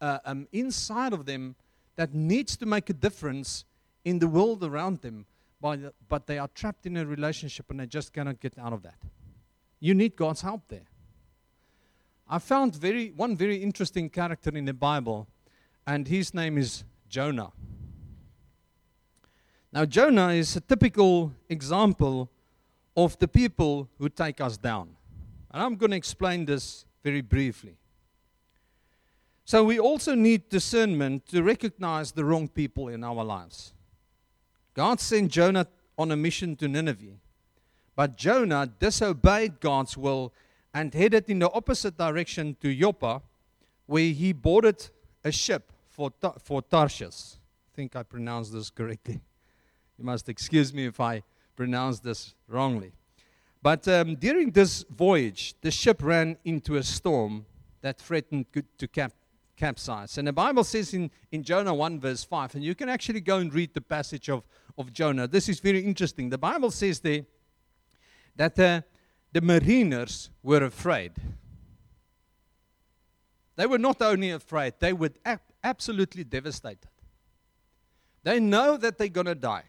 uh, 0.00 0.18
um, 0.24 0.48
inside 0.52 1.12
of 1.12 1.26
them 1.26 1.54
that 1.96 2.14
needs 2.14 2.56
to 2.56 2.64
make 2.64 2.88
a 2.88 2.94
difference 2.94 3.66
in 4.06 4.18
the 4.18 4.26
world 4.26 4.64
around 4.64 5.02
them, 5.02 5.26
the, 5.60 5.92
but 6.08 6.26
they 6.26 6.38
are 6.38 6.48
trapped 6.48 6.86
in 6.86 6.96
a 6.96 7.04
relationship 7.04 7.70
and 7.70 7.78
they 7.80 7.86
just 7.86 8.14
cannot 8.14 8.40
get 8.40 8.58
out 8.58 8.72
of 8.72 8.82
that. 8.82 8.96
You 9.80 9.92
need 9.92 10.16
God's 10.16 10.40
help 10.40 10.62
there. 10.68 10.88
I 12.26 12.38
found 12.38 12.74
very, 12.74 13.10
one 13.10 13.36
very 13.36 13.56
interesting 13.56 14.08
character 14.08 14.50
in 14.56 14.64
the 14.64 14.72
Bible, 14.72 15.26
and 15.86 16.08
his 16.08 16.32
name 16.32 16.56
is 16.56 16.84
Jonah. 17.08 17.50
Now, 19.72 19.84
Jonah 19.84 20.28
is 20.30 20.56
a 20.56 20.60
typical 20.60 21.32
example 21.48 22.28
of 22.96 23.16
the 23.18 23.28
people 23.28 23.88
who 23.98 24.08
take 24.08 24.40
us 24.40 24.56
down. 24.56 24.96
And 25.50 25.62
I'm 25.62 25.76
going 25.76 25.90
to 25.92 25.96
explain 25.96 26.44
this 26.44 26.84
very 27.04 27.20
briefly. 27.20 27.76
So 29.44 29.64
we 29.64 29.78
also 29.78 30.14
need 30.14 30.48
discernment 30.48 31.26
to 31.26 31.42
recognize 31.42 32.12
the 32.12 32.24
wrong 32.24 32.48
people 32.48 32.88
in 32.88 33.02
our 33.02 33.24
lives. 33.24 33.72
God 34.74 35.00
sent 35.00 35.32
Jonah 35.32 35.66
on 35.98 36.10
a 36.12 36.16
mission 36.16 36.56
to 36.56 36.68
Nineveh, 36.68 37.18
but 37.96 38.16
Jonah 38.16 38.70
disobeyed 38.78 39.60
God's 39.60 39.96
will 39.96 40.32
and 40.72 40.94
headed 40.94 41.28
in 41.28 41.40
the 41.40 41.50
opposite 41.50 41.96
direction 41.96 42.56
to 42.60 42.74
Joppa, 42.74 43.22
where 43.86 44.12
he 44.12 44.32
boarded 44.32 44.88
a 45.24 45.32
ship 45.32 45.72
for, 45.88 46.12
for 46.42 46.62
Tarshish. 46.62 47.34
I 47.34 47.74
think 47.74 47.96
I 47.96 48.04
pronounced 48.04 48.52
this 48.52 48.70
correctly. 48.70 49.20
You 50.00 50.06
must 50.06 50.30
excuse 50.30 50.72
me 50.72 50.86
if 50.86 50.98
I 50.98 51.22
pronounce 51.54 52.00
this 52.00 52.34
wrongly. 52.48 52.92
But 53.62 53.86
um, 53.86 54.14
during 54.14 54.50
this 54.50 54.82
voyage, 54.88 55.54
the 55.60 55.70
ship 55.70 56.02
ran 56.02 56.38
into 56.42 56.76
a 56.76 56.82
storm 56.82 57.44
that 57.82 57.98
threatened 57.98 58.46
to 58.78 58.88
cap- 58.88 59.12
capsize. 59.58 60.16
And 60.16 60.26
the 60.26 60.32
Bible 60.32 60.64
says 60.64 60.94
in, 60.94 61.10
in 61.30 61.42
Jonah 61.42 61.74
1, 61.74 62.00
verse 62.00 62.24
5, 62.24 62.54
and 62.54 62.64
you 62.64 62.74
can 62.74 62.88
actually 62.88 63.20
go 63.20 63.40
and 63.40 63.52
read 63.52 63.74
the 63.74 63.82
passage 63.82 64.30
of, 64.30 64.42
of 64.78 64.90
Jonah. 64.90 65.28
This 65.28 65.50
is 65.50 65.60
very 65.60 65.80
interesting. 65.80 66.30
The 66.30 66.38
Bible 66.38 66.70
says 66.70 67.00
there 67.00 67.26
that 68.36 68.58
uh, 68.58 68.80
the 69.34 69.42
mariners 69.42 70.30
were 70.42 70.64
afraid. 70.64 71.12
They 73.56 73.66
were 73.66 73.76
not 73.78 74.00
only 74.00 74.30
afraid, 74.30 74.76
they 74.78 74.94
were 74.94 75.10
ab- 75.26 75.40
absolutely 75.62 76.24
devastated. 76.24 76.88
They 78.22 78.40
know 78.40 78.78
that 78.78 78.96
they're 78.96 79.08
going 79.08 79.26
to 79.26 79.34
die. 79.34 79.64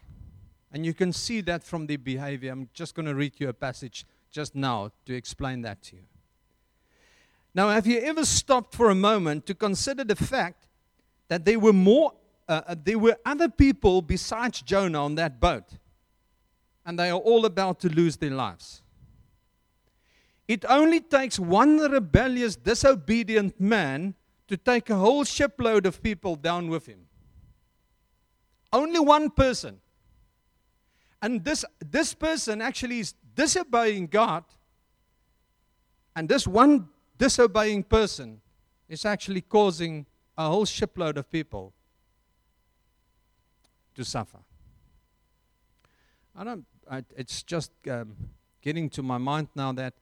And 0.72 0.86
you 0.86 0.94
can 0.94 1.12
see 1.12 1.42
that 1.42 1.62
from 1.62 1.86
their 1.86 1.98
behavior. 1.98 2.50
I'm 2.50 2.68
just 2.72 2.94
going 2.94 3.06
to 3.06 3.14
read 3.14 3.34
you 3.38 3.48
a 3.50 3.52
passage 3.52 4.06
just 4.30 4.54
now 4.54 4.90
to 5.04 5.14
explain 5.14 5.60
that 5.62 5.82
to 5.82 5.96
you. 5.96 6.02
Now, 7.54 7.68
have 7.68 7.86
you 7.86 7.98
ever 8.00 8.24
stopped 8.24 8.74
for 8.74 8.88
a 8.88 8.94
moment 8.94 9.44
to 9.46 9.54
consider 9.54 10.04
the 10.04 10.16
fact 10.16 10.68
that 11.28 11.44
there 11.44 11.58
were 11.58 11.74
more, 11.74 12.14
uh, 12.48 12.62
uh, 12.66 12.74
there 12.82 12.98
were 12.98 13.18
other 13.26 13.50
people 13.50 14.00
besides 14.00 14.62
Jonah 14.62 15.04
on 15.04 15.16
that 15.16 15.38
boat, 15.38 15.64
and 16.86 16.98
they 16.98 17.10
are 17.10 17.18
all 17.18 17.44
about 17.44 17.78
to 17.80 17.90
lose 17.90 18.16
their 18.16 18.30
lives? 18.30 18.82
It 20.48 20.64
only 20.68 21.00
takes 21.00 21.38
one 21.38 21.78
rebellious, 21.78 22.56
disobedient 22.56 23.60
man 23.60 24.14
to 24.48 24.56
take 24.56 24.88
a 24.88 24.96
whole 24.96 25.24
shipload 25.24 25.84
of 25.84 26.02
people 26.02 26.36
down 26.36 26.68
with 26.68 26.86
him. 26.86 27.06
Only 28.72 28.98
one 28.98 29.30
person. 29.30 29.80
And 31.22 31.44
this, 31.44 31.64
this 31.78 32.12
person 32.12 32.60
actually 32.60 32.98
is 32.98 33.14
disobeying 33.36 34.08
God. 34.08 34.44
And 36.16 36.28
this 36.28 36.46
one 36.46 36.88
disobeying 37.16 37.84
person 37.84 38.40
is 38.88 39.04
actually 39.04 39.42
causing 39.42 40.04
a 40.36 40.48
whole 40.48 40.64
shipload 40.64 41.16
of 41.16 41.30
people 41.30 41.72
to 43.94 44.04
suffer. 44.04 44.38
I 46.34 46.44
don't, 46.44 46.64
I, 46.90 47.04
it's 47.16 47.42
just 47.44 47.70
um, 47.88 48.16
getting 48.60 48.90
to 48.90 49.02
my 49.02 49.18
mind 49.18 49.48
now 49.54 49.72
that, 49.72 49.94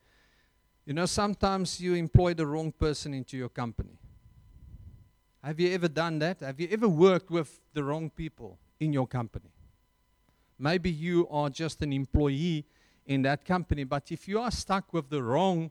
you 0.87 0.95
know, 0.95 1.07
sometimes 1.07 1.81
you 1.81 1.95
employ 1.95 2.33
the 2.33 2.47
wrong 2.47 2.73
person 2.73 3.13
into 3.13 3.37
your 3.37 3.51
company. 3.51 3.99
Have 5.45 5.61
you 5.61 5.73
ever 5.75 5.89
done 5.89 6.19
that? 6.21 6.41
Have 6.41 6.61
you 6.61 6.69
ever 6.71 6.89
worked 6.89 7.31
with 7.31 7.61
the 7.75 7.85
wrong 7.85 8.09
people 8.11 8.59
in 8.79 8.93
your 8.93 9.07
company? 9.07 9.50
Maybe 10.61 10.91
you 10.91 11.27
are 11.31 11.49
just 11.49 11.81
an 11.83 11.93
employee 11.93 12.67
in 13.07 13.23
that 13.23 13.45
company, 13.45 13.85
but 13.85 14.13
if 14.13 14.29
you 14.29 14.39
are 14.39 14.51
stuck 14.51 14.93
with 14.93 15.09
the 15.09 15.23
wrong 15.23 15.71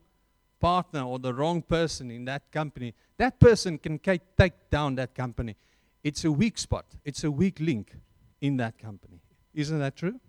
partner 0.59 1.03
or 1.03 1.19
the 1.19 1.33
wrong 1.33 1.61
person 1.61 2.09
in 2.11 2.25
that 2.25 2.51
company, 2.51 2.93
that 3.17 3.39
person 3.39 3.77
can 3.77 3.99
take 3.99 4.69
down 4.69 4.95
that 4.95 5.13
company. 5.13 5.55
It's 6.03 6.25
a 6.25 6.31
weak 6.31 6.57
spot, 6.57 6.85
it's 7.05 7.23
a 7.23 7.31
weak 7.31 7.59
link 7.59 7.95
in 8.41 8.57
that 8.57 8.79
company. 8.79 9.21
Isn't 9.53 9.79
that 9.79 9.95
true? 9.95 10.19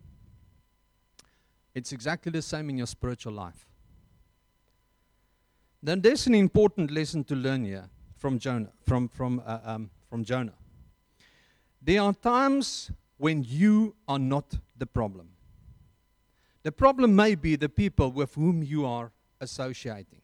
It's 1.74 1.92
exactly 1.92 2.30
the 2.30 2.42
same 2.42 2.68
in 2.68 2.78
your 2.78 2.86
spiritual 2.86 3.32
life. 3.32 3.66
Then 5.82 6.02
there's 6.02 6.26
an 6.26 6.34
important 6.34 6.90
lesson 6.90 7.24
to 7.24 7.34
learn 7.34 7.64
here 7.64 7.88
from 8.18 8.38
Jonah. 8.38 8.72
From, 8.86 9.08
from, 9.08 9.42
uh, 9.46 9.58
um, 9.64 9.90
from 10.10 10.24
Jonah. 10.24 10.52
There 11.80 12.02
are 12.02 12.12
times 12.12 12.90
when 13.20 13.44
you 13.46 13.94
are 14.08 14.18
not 14.18 14.58
the 14.78 14.86
problem. 14.86 15.28
The 16.62 16.72
problem 16.72 17.14
may 17.14 17.34
be 17.34 17.54
the 17.54 17.68
people 17.68 18.10
with 18.10 18.34
whom 18.34 18.62
you 18.62 18.86
are 18.86 19.12
associating. 19.42 20.22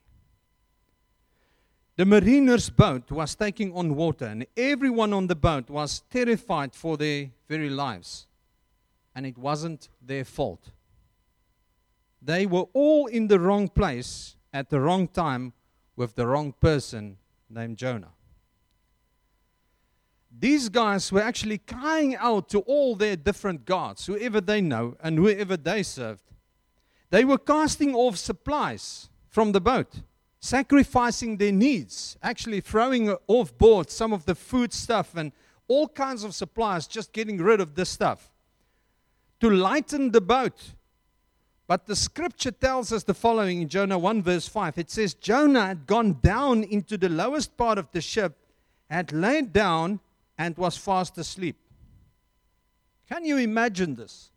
The 1.97 2.07
mariner's 2.07 2.71
boat 2.71 3.11
was 3.11 3.35
taking 3.35 3.75
on 3.75 3.97
water, 3.97 4.25
and 4.25 4.47
everyone 4.57 5.13
on 5.13 5.27
the 5.27 5.37
boat 5.37 5.69
was 5.69 6.05
terrified 6.11 6.75
for 6.75 6.97
their 6.97 7.29
very 7.47 7.69
lives. 7.69 8.27
And 9.15 9.27
it 9.27 9.37
wasn't 9.37 9.91
their 10.01 10.25
fault. 10.25 10.71
They 12.23 12.47
were 12.47 12.67
all 12.73 13.09
in 13.09 13.29
the 13.29 13.39
wrong 13.39 13.69
place 13.69 14.37
at 14.55 14.71
the 14.71 14.81
wrong 14.81 15.07
time 15.07 15.53
with 15.97 16.15
the 16.15 16.27
wrong 16.27 16.53
person 16.53 17.19
named 17.51 17.77
Jonah. 17.77 18.16
These 20.39 20.69
guys 20.69 21.11
were 21.11 21.23
actually 21.23 21.59
crying 21.59 22.17
out 22.17 22.49
to 22.51 22.61
all 22.61 22.95
their 22.95 23.17
different 23.17 23.65
gods, 23.65 24.07
whoever 24.07 24.41
they 24.41 24.61
know 24.61 24.97
and 25.03 25.19
whoever 25.19 25.57
they 25.57 25.83
served. 25.83 26.23
They 27.11 27.25
were 27.25 27.39
casting 27.39 27.95
off 27.95 28.17
supplies 28.17 29.09
from 29.29 29.53
the 29.53 29.61
boat 29.61 30.03
sacrificing 30.47 31.37
their 31.37 31.53
needs, 31.53 32.17
actually 32.23 32.61
throwing 32.61 33.11
off 33.27 33.57
board 33.59 33.91
some 33.91 34.13
of 34.13 34.25
the 34.27 34.35
food 34.35 34.73
stuff 34.73 35.17
and 35.17 35.33
all 35.69 35.89
kinds 35.89 36.23
of 36.23 36.35
supplies, 36.35 36.87
just 36.87 37.13
getting 37.13 37.39
rid 37.39 37.61
of 37.61 37.75
this 37.75 37.91
stuff 37.91 38.31
to 39.41 39.51
lighten 39.51 40.13
the 40.13 40.21
boat. 40.21 40.75
But 41.67 41.87
the 41.87 41.97
scripture 41.97 42.53
tells 42.53 42.93
us 42.93 43.03
the 43.03 43.13
following 43.13 43.63
in 43.63 43.69
Jonah 43.69 43.99
1, 43.99 44.23
verse 44.23 44.47
5. 44.47 44.79
It 44.79 44.89
says, 44.89 45.15
Jonah 45.15 45.67
had 45.67 45.87
gone 45.87 46.19
down 46.23 46.63
into 46.63 46.97
the 46.97 47.09
lowest 47.09 47.57
part 47.57 47.77
of 47.77 47.91
the 47.91 48.01
ship, 48.01 48.37
had 48.89 49.13
laid 49.13 49.53
down, 49.53 49.99
and 50.39 50.57
was 50.57 50.77
fast 50.77 51.17
asleep. 51.19 51.57
Can 53.09 53.25
you 53.25 53.37
imagine 53.37 53.95
this? 53.95 54.31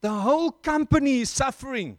The 0.00 0.10
whole 0.10 0.50
company 0.50 1.20
is 1.20 1.30
suffering. 1.30 1.98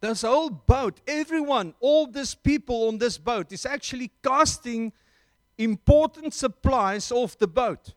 this 0.00 0.22
whole 0.22 0.50
boat, 0.50 1.00
everyone, 1.06 1.74
all 1.80 2.06
these 2.06 2.34
people 2.34 2.88
on 2.88 2.98
this 2.98 3.18
boat 3.18 3.52
is 3.52 3.66
actually 3.66 4.10
casting 4.22 4.92
important 5.58 6.32
supplies 6.32 7.10
off 7.10 7.36
the 7.36 7.48
boat. 7.48 7.94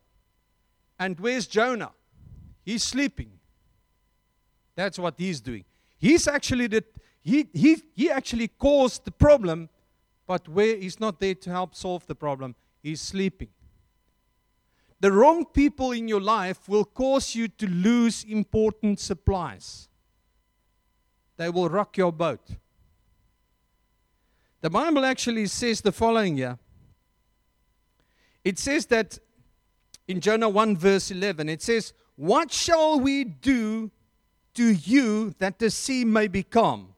And 1.00 1.20
where's 1.20 1.48
Jonah? 1.48 1.92
He's 2.64 2.84
sleeping. 2.84 3.32
That's 4.76 4.98
what 4.98 5.16
he's 5.18 5.42
doing. 5.42 5.66
He's 6.00 6.28
actually 6.28 6.68
the, 6.68 6.84
he, 7.22 7.48
he, 7.54 7.78
he 7.94 8.10
actually 8.10 8.48
caused 8.48 9.06
the 9.06 9.12
problem, 9.12 9.70
but 10.32 10.48
where 10.48 10.78
he's 10.78 10.98
not 10.98 11.20
there 11.20 11.36
to 11.36 11.50
help 11.50 11.76
solve 11.76 12.08
the 12.08 12.16
problem, 12.16 12.56
he's 12.82 13.02
sleeping. 13.02 13.50
The 15.02 15.12
wrong 15.12 15.44
people 15.44 15.92
in 15.92 16.08
your 16.08 16.22
life 16.22 16.70
will 16.70 16.86
cause 16.86 17.36
you 17.36 17.50
to 17.50 17.68
lose 17.68 18.24
important 18.24 19.02
supplies. 19.02 19.90
They 21.36 21.50
will 21.50 21.68
rock 21.68 21.98
your 21.98 22.14
boat. 22.14 22.48
The 24.62 24.70
Bible 24.70 25.04
actually 25.04 25.48
says 25.48 25.82
the 25.82 25.92
following 25.92 26.38
here. 26.38 26.58
It 28.46 28.58
says 28.58 28.86
that 28.86 29.20
in 30.08 30.22
Jonah 30.22 30.48
1, 30.48 30.78
verse 30.78 31.12
11, 31.12 31.50
it 31.50 31.62
says, 31.62 31.92
What 32.16 32.54
shall 32.54 33.02
we 33.02 33.26
do 33.26 33.92
to 34.54 34.72
you 34.72 35.36
that 35.40 35.60
the 35.60 35.70
sea 35.70 36.06
may 36.06 36.30
be 36.30 36.44
calm? 36.44 36.96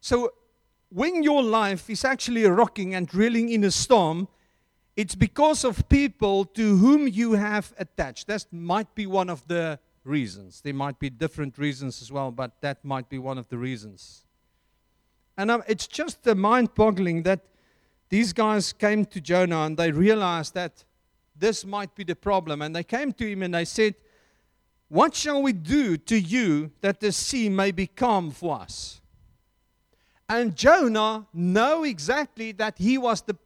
So, 0.00 0.32
when 0.90 1.22
your 1.22 1.42
life 1.42 1.90
is 1.90 2.04
actually 2.04 2.44
rocking 2.44 2.94
and 2.94 3.12
reeling 3.14 3.50
in 3.50 3.64
a 3.64 3.70
storm, 3.70 4.28
it's 4.96 5.14
because 5.14 5.64
of 5.64 5.88
people 5.88 6.44
to 6.44 6.76
whom 6.76 7.06
you 7.06 7.32
have 7.32 7.72
attached. 7.78 8.26
That 8.26 8.46
might 8.50 8.94
be 8.94 9.06
one 9.06 9.30
of 9.30 9.46
the 9.46 9.78
reasons. 10.04 10.60
There 10.60 10.74
might 10.74 10.98
be 10.98 11.10
different 11.10 11.58
reasons 11.58 12.02
as 12.02 12.10
well, 12.10 12.30
but 12.30 12.60
that 12.62 12.84
might 12.84 13.08
be 13.08 13.18
one 13.18 13.38
of 13.38 13.48
the 13.48 13.58
reasons. 13.58 14.24
And 15.36 15.50
um, 15.50 15.62
it's 15.68 15.86
just 15.86 16.24
the 16.24 16.34
mind 16.34 16.74
boggling 16.74 17.22
that 17.22 17.40
these 18.08 18.32
guys 18.32 18.72
came 18.72 19.04
to 19.04 19.20
Jonah 19.20 19.66
and 19.66 19.76
they 19.76 19.92
realized 19.92 20.54
that 20.54 20.84
this 21.36 21.64
might 21.64 21.94
be 21.94 22.02
the 22.02 22.16
problem. 22.16 22.62
And 22.62 22.74
they 22.74 22.82
came 22.82 23.12
to 23.12 23.30
him 23.30 23.42
and 23.42 23.54
they 23.54 23.64
said, 23.64 23.94
What 24.88 25.14
shall 25.14 25.42
we 25.42 25.52
do 25.52 25.96
to 25.96 26.18
you 26.18 26.72
that 26.80 26.98
the 27.00 27.12
sea 27.12 27.48
may 27.48 27.70
be 27.70 27.86
calm 27.86 28.30
for 28.30 28.60
us? 28.60 28.97
And 30.28 30.54
Jonah 30.54 31.26
knew 31.32 31.84
exactly 31.84 32.52
that 32.52 32.78
he 32.78 32.98
was 32.98 33.22
the 33.22 33.36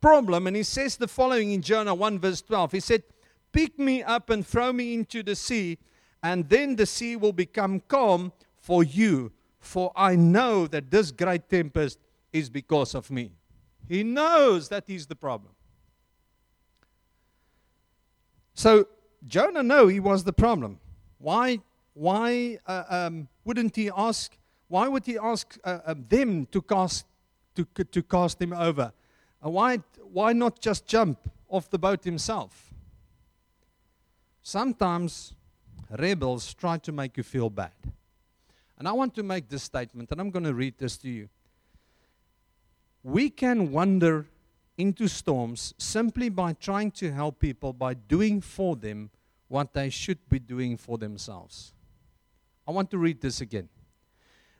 problem. 0.00 0.46
And 0.46 0.56
he 0.56 0.62
says 0.62 0.96
the 0.96 1.08
following 1.08 1.52
in 1.52 1.62
Jonah 1.62 1.94
1, 1.94 2.18
verse 2.18 2.42
12. 2.42 2.72
He 2.72 2.80
said, 2.80 3.02
Pick 3.52 3.78
me 3.78 4.02
up 4.02 4.30
and 4.30 4.44
throw 4.44 4.72
me 4.72 4.94
into 4.94 5.22
the 5.22 5.36
sea, 5.36 5.78
and 6.22 6.48
then 6.48 6.74
the 6.74 6.86
sea 6.86 7.14
will 7.14 7.32
become 7.32 7.80
calm 7.86 8.32
for 8.56 8.82
you. 8.82 9.30
For 9.60 9.92
I 9.94 10.16
know 10.16 10.66
that 10.66 10.90
this 10.90 11.12
great 11.12 11.48
tempest 11.48 11.98
is 12.32 12.50
because 12.50 12.94
of 12.94 13.10
me. 13.10 13.30
He 13.88 14.02
knows 14.02 14.68
that 14.70 14.84
he's 14.86 15.06
the 15.06 15.14
problem. 15.14 15.52
So 18.54 18.88
Jonah 19.26 19.62
knew 19.62 19.86
he 19.88 20.00
was 20.00 20.24
the 20.24 20.32
problem. 20.32 20.80
Why, 21.18 21.60
why 21.92 22.58
uh, 22.66 22.84
um, 22.88 23.28
wouldn't 23.44 23.76
he 23.76 23.90
ask? 23.96 24.36
Why 24.68 24.88
would 24.88 25.04
he 25.04 25.18
ask 25.18 25.58
uh, 25.64 25.78
uh, 25.86 25.94
them 26.08 26.46
to 26.46 26.62
cast 26.62 27.06
to, 27.54 27.64
to 27.64 28.02
cast 28.02 28.40
him 28.40 28.52
over? 28.52 28.92
Uh, 29.44 29.50
why, 29.50 29.78
why 30.12 30.32
not 30.32 30.60
just 30.60 30.86
jump 30.86 31.18
off 31.48 31.70
the 31.70 31.78
boat 31.78 32.04
himself? 32.04 32.72
Sometimes 34.42 35.34
rebels 35.90 36.52
try 36.54 36.78
to 36.78 36.92
make 36.92 37.16
you 37.16 37.22
feel 37.22 37.50
bad. 37.50 37.72
And 38.78 38.88
I 38.88 38.92
want 38.92 39.14
to 39.14 39.22
make 39.22 39.48
this 39.48 39.62
statement, 39.62 40.10
and 40.10 40.20
I'm 40.20 40.30
going 40.30 40.44
to 40.44 40.54
read 40.54 40.74
this 40.78 40.96
to 40.98 41.08
you. 41.08 41.28
We 43.02 43.30
can 43.30 43.70
wander 43.70 44.26
into 44.76 45.06
storms 45.06 45.74
simply 45.78 46.28
by 46.28 46.54
trying 46.54 46.90
to 46.90 47.12
help 47.12 47.38
people 47.38 47.72
by 47.72 47.94
doing 47.94 48.40
for 48.40 48.74
them 48.74 49.10
what 49.48 49.72
they 49.72 49.90
should 49.90 50.18
be 50.28 50.38
doing 50.38 50.76
for 50.76 50.98
themselves. 50.98 51.72
I 52.66 52.72
want 52.72 52.90
to 52.90 52.98
read 52.98 53.20
this 53.20 53.40
again. 53.40 53.68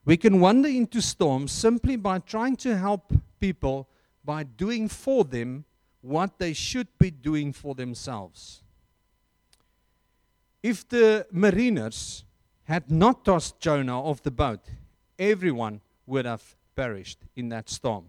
We 0.05 0.17
can 0.17 0.41
wander 0.41 0.69
into 0.69 1.01
storms 1.01 1.51
simply 1.53 1.97
by 1.97 2.19
trying 2.19 2.57
to 2.57 2.77
help 2.77 3.13
people 3.41 3.89
by 4.25 4.43
doing 4.43 4.89
for 4.89 5.25
them 5.25 5.65
what 6.03 6.39
they 6.39 6.53
should 6.53 6.89
be 6.99 7.11
doing 7.11 7.53
for 7.53 7.75
themselves. 7.75 8.63
If 10.63 10.87
the 10.89 11.27
mariners 11.31 12.25
had 12.65 12.91
not 12.91 13.25
tossed 13.25 13.61
Jonah 13.61 14.03
off 14.03 14.23
the 14.23 14.31
boat, 14.31 14.61
everyone 15.19 15.81
would 16.07 16.27
have 16.27 16.57
perished 16.75 17.19
in 17.37 17.49
that 17.51 17.71
storm. 17.71 18.07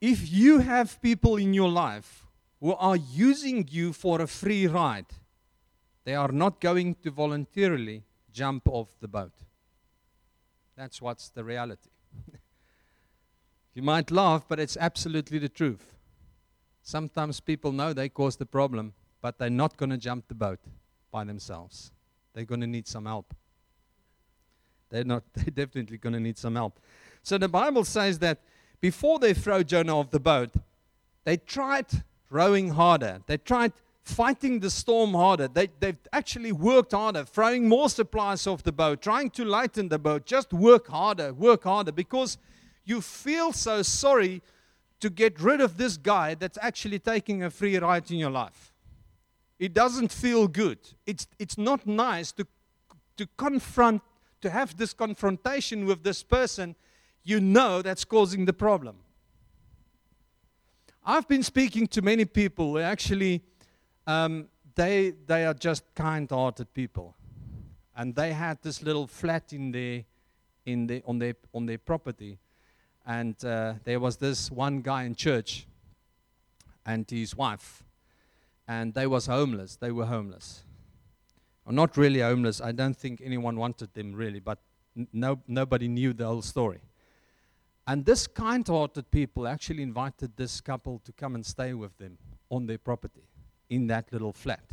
If 0.00 0.30
you 0.30 0.58
have 0.58 1.00
people 1.00 1.36
in 1.36 1.54
your 1.54 1.68
life 1.68 2.26
who 2.60 2.74
are 2.74 2.96
using 2.96 3.66
you 3.70 3.92
for 3.92 4.20
a 4.20 4.26
free 4.26 4.66
ride, 4.66 5.06
they 6.04 6.14
are 6.14 6.32
not 6.32 6.60
going 6.60 6.96
to 7.02 7.10
voluntarily 7.10 8.04
jump 8.36 8.68
off 8.68 8.88
the 9.00 9.08
boat. 9.08 9.32
That's 10.76 11.00
what's 11.00 11.30
the 11.30 11.42
reality. 11.42 11.90
You 13.74 13.82
might 13.82 14.10
laugh, 14.10 14.46
but 14.48 14.58
it's 14.58 14.78
absolutely 14.78 15.38
the 15.38 15.50
truth. 15.50 15.92
Sometimes 16.82 17.40
people 17.40 17.72
know 17.72 17.92
they 17.92 18.08
caused 18.08 18.38
the 18.38 18.46
problem, 18.46 18.94
but 19.20 19.38
they're 19.38 19.50
not 19.50 19.76
going 19.76 19.90
to 19.90 19.98
jump 19.98 20.28
the 20.28 20.34
boat 20.34 20.60
by 21.12 21.24
themselves. 21.24 21.92
They're 22.32 22.46
going 22.46 22.62
to 22.62 22.66
need 22.66 22.88
some 22.88 23.04
help. 23.04 23.34
They're 24.88 25.04
not 25.04 25.24
they're 25.34 25.66
definitely 25.66 25.98
going 25.98 26.14
to 26.14 26.20
need 26.20 26.38
some 26.38 26.54
help. 26.54 26.80
So 27.22 27.36
the 27.36 27.50
Bible 27.50 27.84
says 27.84 28.18
that 28.20 28.38
before 28.80 29.18
they 29.18 29.34
throw 29.34 29.62
Jonah 29.62 29.98
off 29.98 30.10
the 30.10 30.20
boat, 30.20 30.52
they 31.24 31.36
tried 31.36 31.88
rowing 32.30 32.70
harder. 32.70 33.20
They 33.26 33.36
tried 33.36 33.74
fighting 34.06 34.60
the 34.60 34.70
storm 34.70 35.12
harder. 35.12 35.48
They, 35.48 35.68
they've 35.80 35.98
actually 36.12 36.52
worked 36.52 36.92
harder, 36.92 37.24
throwing 37.24 37.68
more 37.68 37.88
supplies 37.88 38.46
off 38.46 38.62
the 38.62 38.72
boat, 38.72 39.02
trying 39.02 39.30
to 39.30 39.44
lighten 39.44 39.88
the 39.88 39.98
boat. 39.98 40.26
Just 40.26 40.52
work 40.52 40.88
harder, 40.88 41.32
work 41.32 41.64
harder, 41.64 41.92
because 41.92 42.38
you 42.84 43.00
feel 43.00 43.52
so 43.52 43.82
sorry 43.82 44.42
to 45.00 45.10
get 45.10 45.40
rid 45.40 45.60
of 45.60 45.76
this 45.76 45.96
guy 45.96 46.34
that's 46.34 46.58
actually 46.62 46.98
taking 46.98 47.42
a 47.42 47.50
free 47.50 47.76
ride 47.78 48.10
in 48.10 48.18
your 48.18 48.30
life. 48.30 48.72
It 49.58 49.74
doesn't 49.74 50.12
feel 50.12 50.48
good. 50.48 50.78
It's, 51.06 51.26
it's 51.38 51.58
not 51.58 51.86
nice 51.86 52.32
to, 52.32 52.46
to 53.16 53.26
confront, 53.36 54.02
to 54.40 54.50
have 54.50 54.76
this 54.76 54.92
confrontation 54.92 55.84
with 55.84 56.04
this 56.04 56.22
person 56.22 56.76
you 57.24 57.40
know 57.40 57.82
that's 57.82 58.04
causing 58.04 58.44
the 58.44 58.52
problem. 58.52 58.98
I've 61.04 61.26
been 61.26 61.42
speaking 61.42 61.88
to 61.88 62.02
many 62.02 62.24
people 62.24 62.78
actually, 62.78 63.42
um, 64.06 64.48
they, 64.74 65.12
they 65.26 65.44
are 65.46 65.54
just 65.54 65.82
kind 65.94 66.28
hearted 66.30 66.72
people. 66.74 67.14
And 67.96 68.14
they 68.14 68.32
had 68.32 68.62
this 68.62 68.82
little 68.82 69.06
flat 69.06 69.52
in 69.52 69.72
their, 69.72 70.04
in 70.64 70.86
their, 70.86 71.02
on, 71.06 71.18
their, 71.18 71.34
on 71.54 71.66
their 71.66 71.78
property 71.78 72.38
and 73.06 73.42
uh, 73.44 73.74
there 73.84 74.00
was 74.00 74.16
this 74.16 74.50
one 74.50 74.80
guy 74.80 75.04
in 75.04 75.14
church 75.14 75.66
and 76.84 77.08
his 77.08 77.36
wife, 77.36 77.84
and 78.66 78.94
they 78.94 79.06
was 79.06 79.26
homeless. 79.26 79.76
They 79.76 79.92
were 79.92 80.06
homeless. 80.06 80.64
Or 81.64 81.72
not 81.72 81.96
really 81.96 82.20
homeless. 82.20 82.60
I 82.60 82.72
don't 82.72 82.96
think 82.96 83.22
anyone 83.24 83.56
wanted 83.56 83.94
them 83.94 84.12
really, 84.12 84.40
but 84.40 84.58
no, 85.12 85.40
nobody 85.46 85.86
knew 85.86 86.12
the 86.12 86.26
whole 86.26 86.42
story. 86.42 86.80
And 87.86 88.04
this 88.04 88.26
kind-hearted 88.26 89.12
people 89.12 89.46
actually 89.46 89.84
invited 89.84 90.36
this 90.36 90.60
couple 90.60 91.00
to 91.04 91.12
come 91.12 91.36
and 91.36 91.46
stay 91.46 91.74
with 91.74 91.96
them 91.98 92.18
on 92.50 92.66
their 92.66 92.78
property 92.78 93.22
in 93.68 93.86
that 93.88 94.12
little 94.12 94.32
flat. 94.32 94.64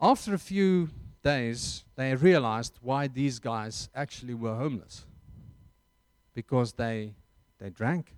After 0.00 0.34
a 0.34 0.38
few 0.38 0.88
days, 1.22 1.84
they 1.96 2.14
realized 2.14 2.78
why 2.80 3.06
these 3.06 3.38
guys 3.38 3.88
actually 3.94 4.34
were 4.34 4.54
homeless 4.54 5.04
because 6.34 6.72
they, 6.72 7.12
they 7.58 7.68
drank, 7.70 8.14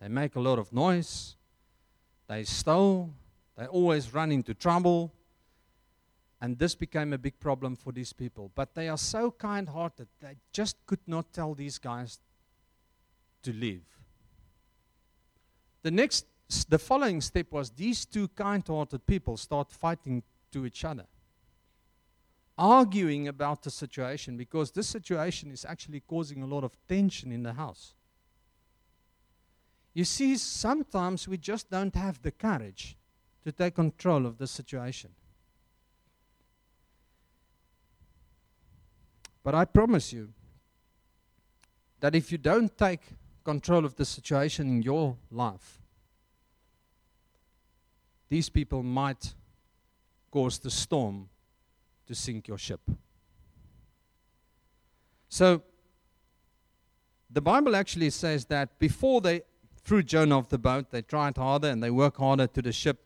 they 0.00 0.08
make 0.08 0.36
a 0.36 0.40
lot 0.40 0.58
of 0.58 0.72
noise, 0.72 1.36
they 2.28 2.44
stole, 2.44 3.10
they 3.56 3.66
always 3.66 4.12
run 4.12 4.30
into 4.30 4.54
trouble. 4.54 5.12
And 6.40 6.56
this 6.56 6.76
became 6.76 7.12
a 7.12 7.18
big 7.18 7.40
problem 7.40 7.74
for 7.74 7.90
these 7.90 8.12
people. 8.12 8.52
But 8.54 8.74
they 8.76 8.88
are 8.88 8.98
so 8.98 9.32
kind 9.32 9.68
hearted, 9.68 10.06
they 10.20 10.36
just 10.52 10.76
could 10.86 11.00
not 11.06 11.32
tell 11.32 11.54
these 11.54 11.78
guys 11.78 12.20
to 13.42 13.52
leave. 13.52 13.82
The 15.82 15.90
next, 15.90 16.26
the 16.68 16.78
following 16.78 17.20
step 17.20 17.52
was 17.52 17.70
these 17.70 18.04
two 18.04 18.28
kind 18.28 18.66
hearted 18.66 19.06
people 19.06 19.36
start 19.36 19.70
fighting 19.70 20.22
to 20.50 20.64
each 20.64 20.84
other 20.84 21.04
arguing 22.58 23.28
about 23.28 23.62
the 23.62 23.70
situation 23.70 24.36
because 24.36 24.72
this 24.72 24.88
situation 24.88 25.52
is 25.52 25.64
actually 25.64 26.00
causing 26.00 26.42
a 26.42 26.46
lot 26.46 26.64
of 26.64 26.76
tension 26.88 27.30
in 27.30 27.44
the 27.44 27.52
house. 27.52 27.94
You 29.94 30.04
see, 30.04 30.36
sometimes 30.36 31.28
we 31.28 31.38
just 31.38 31.70
don't 31.70 31.94
have 31.94 32.20
the 32.20 32.32
courage 32.32 32.96
to 33.44 33.52
take 33.52 33.76
control 33.76 34.26
of 34.26 34.38
the 34.38 34.46
situation. 34.46 35.10
But 39.44 39.54
I 39.54 39.64
promise 39.64 40.12
you 40.12 40.28
that 42.00 42.14
if 42.14 42.32
you 42.32 42.38
don't 42.38 42.76
take 42.76 43.02
control 43.44 43.84
of 43.84 43.94
the 43.94 44.04
situation 44.04 44.68
in 44.68 44.82
your 44.82 45.16
life, 45.30 45.80
these 48.28 48.48
people 48.48 48.82
might 48.82 49.34
cause 50.30 50.58
the 50.58 50.70
storm 50.70 51.28
to 52.06 52.14
sink 52.14 52.48
your 52.48 52.58
ship. 52.58 52.80
So, 55.28 55.62
the 57.30 57.40
Bible 57.42 57.76
actually 57.76 58.10
says 58.10 58.46
that 58.46 58.78
before 58.78 59.20
they 59.20 59.42
threw 59.84 60.02
Jonah 60.02 60.38
off 60.38 60.48
the 60.48 60.58
boat, 60.58 60.90
they 60.90 61.02
tried 61.02 61.36
harder 61.36 61.68
and 61.68 61.82
they 61.82 61.90
worked 61.90 62.16
harder 62.16 62.46
to 62.46 62.62
the 62.62 62.72
ship. 62.72 63.04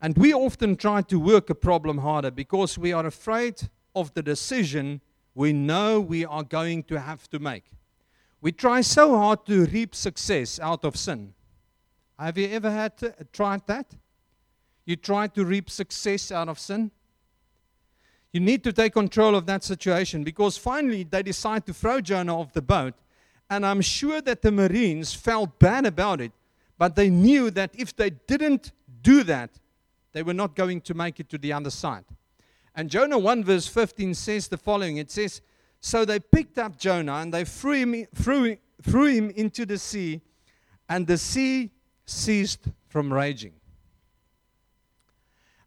And 0.00 0.16
we 0.16 0.32
often 0.32 0.76
try 0.76 1.02
to 1.02 1.20
work 1.20 1.50
a 1.50 1.54
problem 1.54 1.98
harder 1.98 2.30
because 2.30 2.78
we 2.78 2.92
are 2.92 3.06
afraid 3.06 3.68
of 3.94 4.12
the 4.14 4.22
decision 4.22 5.00
we 5.34 5.52
know 5.52 6.00
we 6.00 6.24
are 6.24 6.42
going 6.42 6.82
to 6.84 7.00
have 7.00 7.28
to 7.30 7.38
make. 7.38 7.64
We 8.40 8.52
try 8.52 8.80
so 8.80 9.16
hard 9.16 9.46
to 9.46 9.66
reap 9.66 9.94
success 9.94 10.58
out 10.58 10.84
of 10.84 10.96
sin. 10.96 11.34
Have 12.18 12.36
you 12.38 12.48
ever 12.48 12.70
had 12.70 12.96
to, 12.98 13.14
tried 13.32 13.66
that? 13.66 13.94
You 14.84 14.96
try 14.96 15.28
to 15.28 15.44
reap 15.44 15.70
success 15.70 16.32
out 16.32 16.48
of 16.48 16.58
sin? 16.58 16.90
You 18.32 18.40
need 18.40 18.64
to 18.64 18.72
take 18.72 18.94
control 18.94 19.34
of 19.34 19.46
that 19.46 19.62
situation 19.62 20.24
because 20.24 20.56
finally 20.56 21.04
they 21.04 21.22
decide 21.22 21.66
to 21.66 21.74
throw 21.74 22.00
Jonah 22.00 22.38
off 22.38 22.52
the 22.52 22.62
boat. 22.62 22.94
And 23.50 23.66
I'm 23.66 23.82
sure 23.82 24.22
that 24.22 24.40
the 24.40 24.50
Marines 24.50 25.12
felt 25.12 25.58
bad 25.58 25.84
about 25.84 26.22
it, 26.22 26.32
but 26.78 26.96
they 26.96 27.10
knew 27.10 27.50
that 27.50 27.70
if 27.74 27.94
they 27.94 28.10
didn't 28.10 28.72
do 29.02 29.22
that, 29.24 29.50
they 30.12 30.22
were 30.22 30.34
not 30.34 30.56
going 30.56 30.80
to 30.82 30.94
make 30.94 31.20
it 31.20 31.28
to 31.28 31.38
the 31.38 31.52
other 31.52 31.70
side. 31.70 32.04
And 32.74 32.88
Jonah 32.88 33.18
1 33.18 33.44
verse 33.44 33.66
15 33.66 34.14
says 34.14 34.48
the 34.48 34.56
following 34.56 34.96
it 34.96 35.10
says, 35.10 35.42
So 35.80 36.06
they 36.06 36.18
picked 36.18 36.58
up 36.58 36.78
Jonah 36.78 37.16
and 37.16 37.32
they 37.32 37.44
threw 37.44 37.74
him, 37.74 38.06
threw, 38.14 38.56
threw 38.82 39.06
him 39.06 39.30
into 39.30 39.66
the 39.66 39.76
sea, 39.78 40.22
and 40.88 41.06
the 41.06 41.18
sea 41.18 41.70
ceased 42.06 42.68
from 42.88 43.12
raging. 43.12 43.52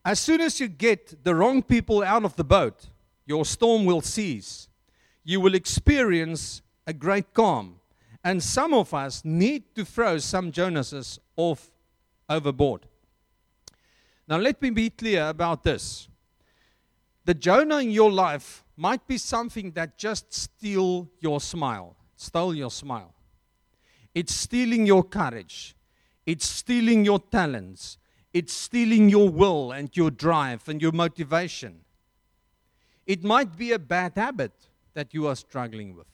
As 0.06 0.20
soon 0.20 0.40
as 0.40 0.60
you 0.60 0.68
get 0.68 1.24
the 1.24 1.34
wrong 1.34 1.64
people 1.64 2.04
out 2.04 2.24
of 2.24 2.36
the 2.36 2.44
boat, 2.44 2.90
your 3.26 3.44
storm 3.44 3.86
will 3.86 4.02
cease. 4.02 4.70
You 5.24 5.42
will 5.42 5.56
experience 5.56 6.62
a 6.86 6.94
great 6.94 7.34
calm. 7.34 7.80
And 8.24 8.42
some 8.42 8.74
of 8.76 8.94
us 8.94 9.26
need 9.26 9.74
to 9.74 9.84
throw 9.84 10.20
some 10.20 10.52
Jonases 10.52 11.20
off 11.36 11.72
overboard. 12.30 12.86
Now, 14.28 14.38
let 14.38 14.62
me 14.62 14.70
be 14.70 14.92
clear 14.92 15.28
about 15.28 15.64
this. 15.64 16.08
The 17.26 17.34
Jonah 17.34 17.80
in 17.80 17.90
your 17.90 18.12
life 18.12 18.64
might 18.78 19.08
be 19.08 19.18
something 19.18 19.72
that 19.72 19.98
just 19.98 20.32
steal 20.32 21.10
your 21.20 21.42
smile, 21.42 21.96
stole 22.16 22.54
your 22.54 22.70
smile. 22.70 23.16
It's 24.14 24.34
stealing 24.34 24.86
your 24.86 25.04
courage. 25.04 25.76
It's 26.26 26.48
stealing 26.48 27.06
your 27.06 27.20
talents. 27.20 27.98
It's 28.36 28.52
stealing 28.52 29.08
your 29.08 29.30
will 29.30 29.72
and 29.72 29.90
your 29.96 30.12
drive 30.12 30.68
and 30.68 30.82
your 30.82 30.92
motivation. 30.92 31.80
It 33.08 33.24
might 33.24 33.56
be 33.56 33.72
a 33.72 33.80
bad 33.80 34.12
habit 34.18 34.52
that 34.94 35.14
you 35.14 35.26
are 35.28 35.38
struggling 35.38 35.96
with. 35.96 36.08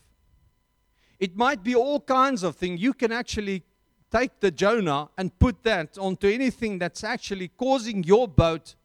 It 1.20 1.36
might 1.36 1.64
be 1.64 1.74
all 1.74 2.00
kinds 2.00 2.44
of 2.44 2.58
things. 2.58 2.80
You 2.80 2.94
can 2.94 3.12
actually 3.12 3.64
take 4.12 4.40
the 4.40 4.52
Jonah 4.52 5.10
and 5.18 5.38
put 5.40 5.64
that 5.64 5.98
onto 5.98 6.28
anything 6.28 6.78
that's 6.78 7.04
actually 7.04 7.48
causing 7.48 8.04
your 8.04 8.28
boat 8.28 8.76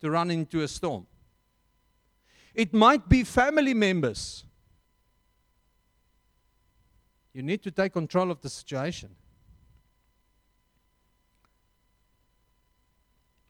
to 0.00 0.08
run 0.08 0.30
into 0.30 0.62
a 0.62 0.68
storm. 0.68 1.08
It 2.54 2.72
might 2.72 3.08
be 3.08 3.24
family 3.24 3.74
members. 3.74 4.44
You 7.32 7.42
need 7.42 7.64
to 7.64 7.72
take 7.72 7.94
control 7.94 8.30
of 8.30 8.40
the 8.42 8.48
situation. 8.48 9.10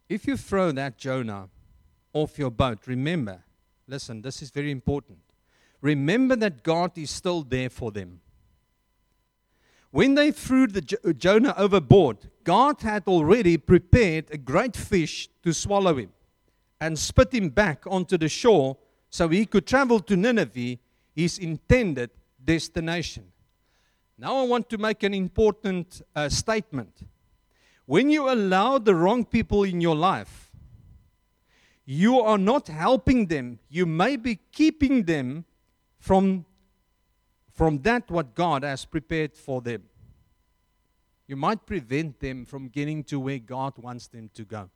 If 0.09 0.27
you 0.27 0.37
throw 0.37 0.73
that 0.73 0.99
Jonah 0.99 1.49
off 2.13 2.39
your 2.39 2.51
boat, 2.51 2.87
remember, 2.87 3.43
listen, 3.89 4.23
this 4.23 4.41
is 4.43 4.51
very 4.51 4.71
important. 4.71 5.19
Remember 5.81 6.37
that 6.37 6.63
God 6.63 6.97
is 6.97 7.11
still 7.11 7.43
there 7.43 7.71
for 7.71 7.91
them. 7.91 8.21
When 9.91 10.15
they 10.15 10.31
threw 10.31 10.67
the 10.67 10.81
jo- 10.81 11.13
Jonah 11.13 11.55
overboard, 11.57 12.19
God 12.45 12.83
had 12.83 13.05
already 13.07 13.57
prepared 13.57 14.27
a 14.31 14.39
great 14.39 14.77
fish 14.77 15.29
to 15.43 15.53
swallow 15.53 15.97
him 15.97 16.13
and 16.81 16.99
spit 16.99 17.33
him 17.33 17.49
back 17.49 17.85
onto 17.87 18.19
the 18.19 18.29
shore 18.29 18.77
so 19.11 19.29
he 19.29 19.47
could 19.47 19.67
travel 19.67 20.01
to 20.01 20.17
Nineveh, 20.17 20.79
his 21.15 21.39
intended 21.39 22.11
destination. 22.45 23.25
Now, 24.19 24.37
I 24.37 24.43
want 24.45 24.69
to 24.71 24.79
make 24.79 25.03
an 25.03 25.15
important 25.15 26.03
uh, 26.15 26.29
statement. 26.29 27.01
When 27.87 28.11
you 28.11 28.29
allow 28.29 28.79
the 28.79 28.95
wrong 28.95 29.25
people 29.25 29.63
in 29.63 29.81
your 29.81 29.95
life, 29.95 30.51
you 31.85 32.21
are 32.21 32.37
not 32.37 32.67
helping 32.67 33.27
them. 33.27 33.61
You 33.69 33.87
may 33.87 34.17
be 34.17 34.41
keeping 34.51 35.05
them 35.05 35.45
from, 35.99 36.45
from 37.55 37.79
that 37.83 38.11
what 38.11 38.35
God 38.35 38.65
has 38.65 38.85
prepared 38.85 39.37
for 39.37 39.63
them. 39.63 39.85
You 41.29 41.37
might 41.37 41.65
prevent 41.65 42.19
them 42.19 42.45
from 42.45 42.69
getting 42.69 43.05
to 43.05 43.21
where 43.21 43.39
God 43.39 43.79
wants 43.79 44.09
them 44.09 44.31
to 44.35 44.45
go. 44.45 44.69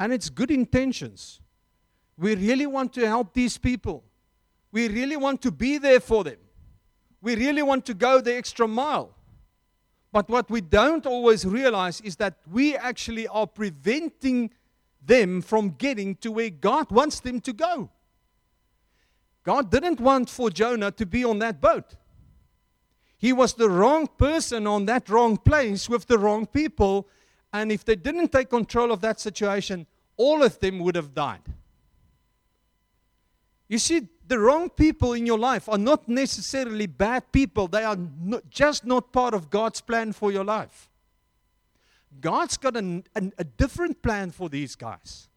And 0.00 0.12
it's 0.12 0.28
good 0.28 0.50
intentions. 0.50 1.40
We 2.18 2.34
really 2.34 2.66
want 2.66 2.92
to 2.94 3.06
help 3.06 3.34
these 3.34 3.56
people. 3.56 4.04
We 4.72 4.88
really 4.88 5.16
want 5.16 5.42
to 5.42 5.52
be 5.52 5.78
there 5.78 6.00
for 6.00 6.24
them. 6.24 6.38
We 7.20 7.36
really 7.36 7.62
want 7.62 7.86
to 7.86 7.94
go 7.94 8.20
the 8.20 8.34
extra 8.34 8.66
mile. 8.66 9.14
But 10.12 10.28
what 10.28 10.50
we 10.50 10.60
don't 10.60 11.06
always 11.06 11.46
realize 11.46 12.00
is 12.02 12.16
that 12.16 12.36
we 12.50 12.76
actually 12.76 13.26
are 13.28 13.46
preventing 13.46 14.50
them 15.00 15.40
from 15.40 15.70
getting 15.70 16.16
to 16.16 16.30
where 16.30 16.50
God 16.50 16.90
wants 16.92 17.20
them 17.20 17.40
to 17.40 17.52
go. 17.52 17.90
God 19.42 19.70
didn't 19.70 20.00
want 20.00 20.28
for 20.28 20.50
Jonah 20.50 20.92
to 20.92 21.06
be 21.06 21.24
on 21.24 21.38
that 21.40 21.60
boat. 21.60 21.96
He 23.18 23.32
was 23.32 23.54
the 23.54 23.70
wrong 23.70 24.06
person 24.06 24.66
on 24.66 24.84
that 24.86 25.08
wrong 25.08 25.36
place 25.36 25.88
with 25.88 26.06
the 26.06 26.18
wrong 26.18 26.46
people. 26.46 27.08
And 27.52 27.72
if 27.72 27.84
they 27.84 27.96
didn't 27.96 28.32
take 28.32 28.50
control 28.50 28.92
of 28.92 29.00
that 29.00 29.18
situation, 29.18 29.86
all 30.16 30.42
of 30.42 30.58
them 30.60 30.78
would 30.80 30.94
have 30.94 31.14
died. 31.14 31.42
You 33.72 33.78
see, 33.78 34.06
the 34.28 34.38
wrong 34.38 34.68
people 34.68 35.14
in 35.14 35.24
your 35.24 35.38
life 35.38 35.66
are 35.66 35.78
not 35.78 36.06
necessarily 36.06 36.86
bad 36.86 37.32
people, 37.32 37.68
they 37.68 37.84
are 37.84 37.96
not, 37.96 38.50
just 38.50 38.84
not 38.84 39.14
part 39.14 39.32
of 39.32 39.48
God's 39.48 39.80
plan 39.80 40.12
for 40.12 40.30
your 40.30 40.44
life. 40.44 40.90
God's 42.20 42.58
got 42.58 42.76
a, 42.76 43.02
a, 43.16 43.32
a 43.38 43.44
different 43.44 44.02
plan 44.02 44.30
for 44.30 44.50
these 44.50 44.76
guys. 44.76 45.30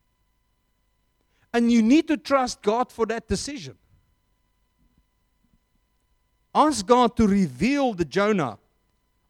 And 1.54 1.72
you 1.72 1.82
need 1.82 2.10
to 2.10 2.18
trust 2.18 2.62
God 2.62 2.92
for 2.92 3.06
that 3.06 3.30
decision. 3.30 3.78
Ask 6.54 6.86
God 6.86 7.16
to 7.16 7.30
reveal 7.30 7.94
the 7.94 8.04
Jonah 8.04 8.58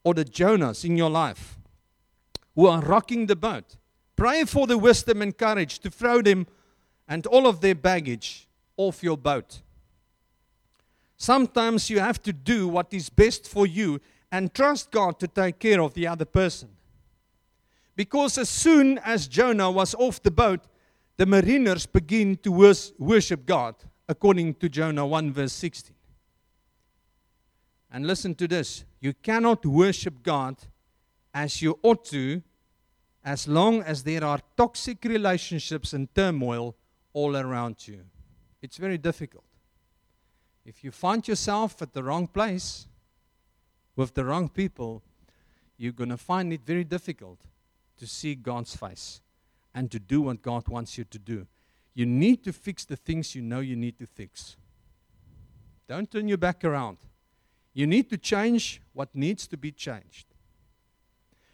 or 0.04 0.15
the 0.15 0.26
Jonas 0.26 0.84
in 0.84 0.98
your 0.98 1.12
life 1.12 1.60
who 2.56 2.65
are 2.65 2.82
rocking 2.82 3.28
the 3.28 3.36
boat. 3.36 3.76
Pray 4.15 4.46
for 4.46 4.65
the 4.65 4.80
wisdom 4.80 5.22
and 5.22 5.38
courage 5.38 5.78
to 5.82 5.91
throw 5.91 6.24
them 6.24 6.48
and 7.08 7.28
all 7.28 7.46
of 7.46 7.62
their 7.62 7.76
baggage 7.76 8.46
off 8.78 9.04
your 9.04 9.18
boat. 9.18 9.62
Sometimes 11.18 11.90
you 11.90 12.00
have 12.00 12.22
to 12.24 12.34
do 12.34 12.68
what 12.68 12.94
is 12.94 13.10
best 13.10 13.48
for 13.48 13.66
you 13.66 14.02
and 14.32 14.54
trust 14.54 14.92
God 14.92 15.20
to 15.20 15.28
take 15.28 15.60
care 15.60 15.82
of 15.82 15.94
the 15.94 16.08
other 16.08 16.26
person. 16.26 16.70
Because 17.96 18.38
as 18.38 18.50
soon 18.50 18.98
as 19.00 19.28
Jonah 19.28 19.72
was 19.72 19.96
off 19.96 20.22
the 20.22 20.32
boat, 20.32 20.62
the 21.18 21.26
mariners 21.26 21.86
begin 21.86 22.36
to 22.38 22.52
worship 23.00 23.46
God, 23.46 23.76
according 24.10 24.56
to 24.56 24.68
Jonah 24.68 25.08
1, 25.08 25.32
verse 25.32 25.54
16. 25.54 25.96
And 27.92 28.06
listen 28.06 28.36
to 28.36 28.48
this 28.48 28.84
you 29.00 29.14
cannot 29.14 29.66
worship 29.66 30.22
God 30.22 30.58
as 31.34 31.62
you 31.62 31.80
ought 31.82 32.04
to 32.06 32.42
as 33.24 33.48
long 33.48 33.82
as 33.82 34.04
there 34.04 34.24
are 34.24 34.40
toxic 34.58 35.04
relationships 35.06 35.94
and 35.94 36.14
turmoil 36.14 36.76
all 37.14 37.38
around 37.38 37.88
you. 37.88 38.02
It's 38.65 38.78
very 38.78 38.97
difficult. 38.97 39.43
If 40.65 40.84
you 40.84 40.89
find 40.89 41.28
yourself 41.28 41.84
at 41.84 41.93
the 41.93 42.01
wrong 42.01 42.25
place 42.25 42.88
with 43.95 44.15
the 44.15 44.25
wrong 44.25 44.49
people, 44.49 45.04
you're 45.78 45.91
going 45.91 46.10
to 46.10 46.17
find 46.17 46.51
it 46.51 46.62
very 46.65 46.84
difficult 46.84 47.38
to 47.99 48.08
see 48.08 48.34
God's 48.34 48.75
face 48.75 49.21
and 49.75 49.91
to 49.91 49.99
do 49.99 50.19
what 50.21 50.41
God 50.41 50.67
wants 50.67 50.97
you 50.97 51.04
to 51.04 51.19
do. 51.19 51.45
You 51.93 52.08
need 52.08 52.43
to 52.45 52.51
fix 52.51 52.86
the 52.86 52.95
things 52.95 53.36
you 53.36 53.43
know 53.43 53.60
you 53.60 53.75
need 53.75 53.99
to 53.99 54.08
fix. 54.08 54.58
Don't 55.88 56.10
turn 56.10 56.28
your 56.28 56.39
back 56.39 56.63
around. 56.63 56.97
You 57.75 57.86
need 57.86 58.10
to 58.10 58.17
change 58.17 58.82
what 58.93 59.10
needs 59.13 59.45
to 59.49 59.58
be 59.58 59.71
changed. 59.71 60.25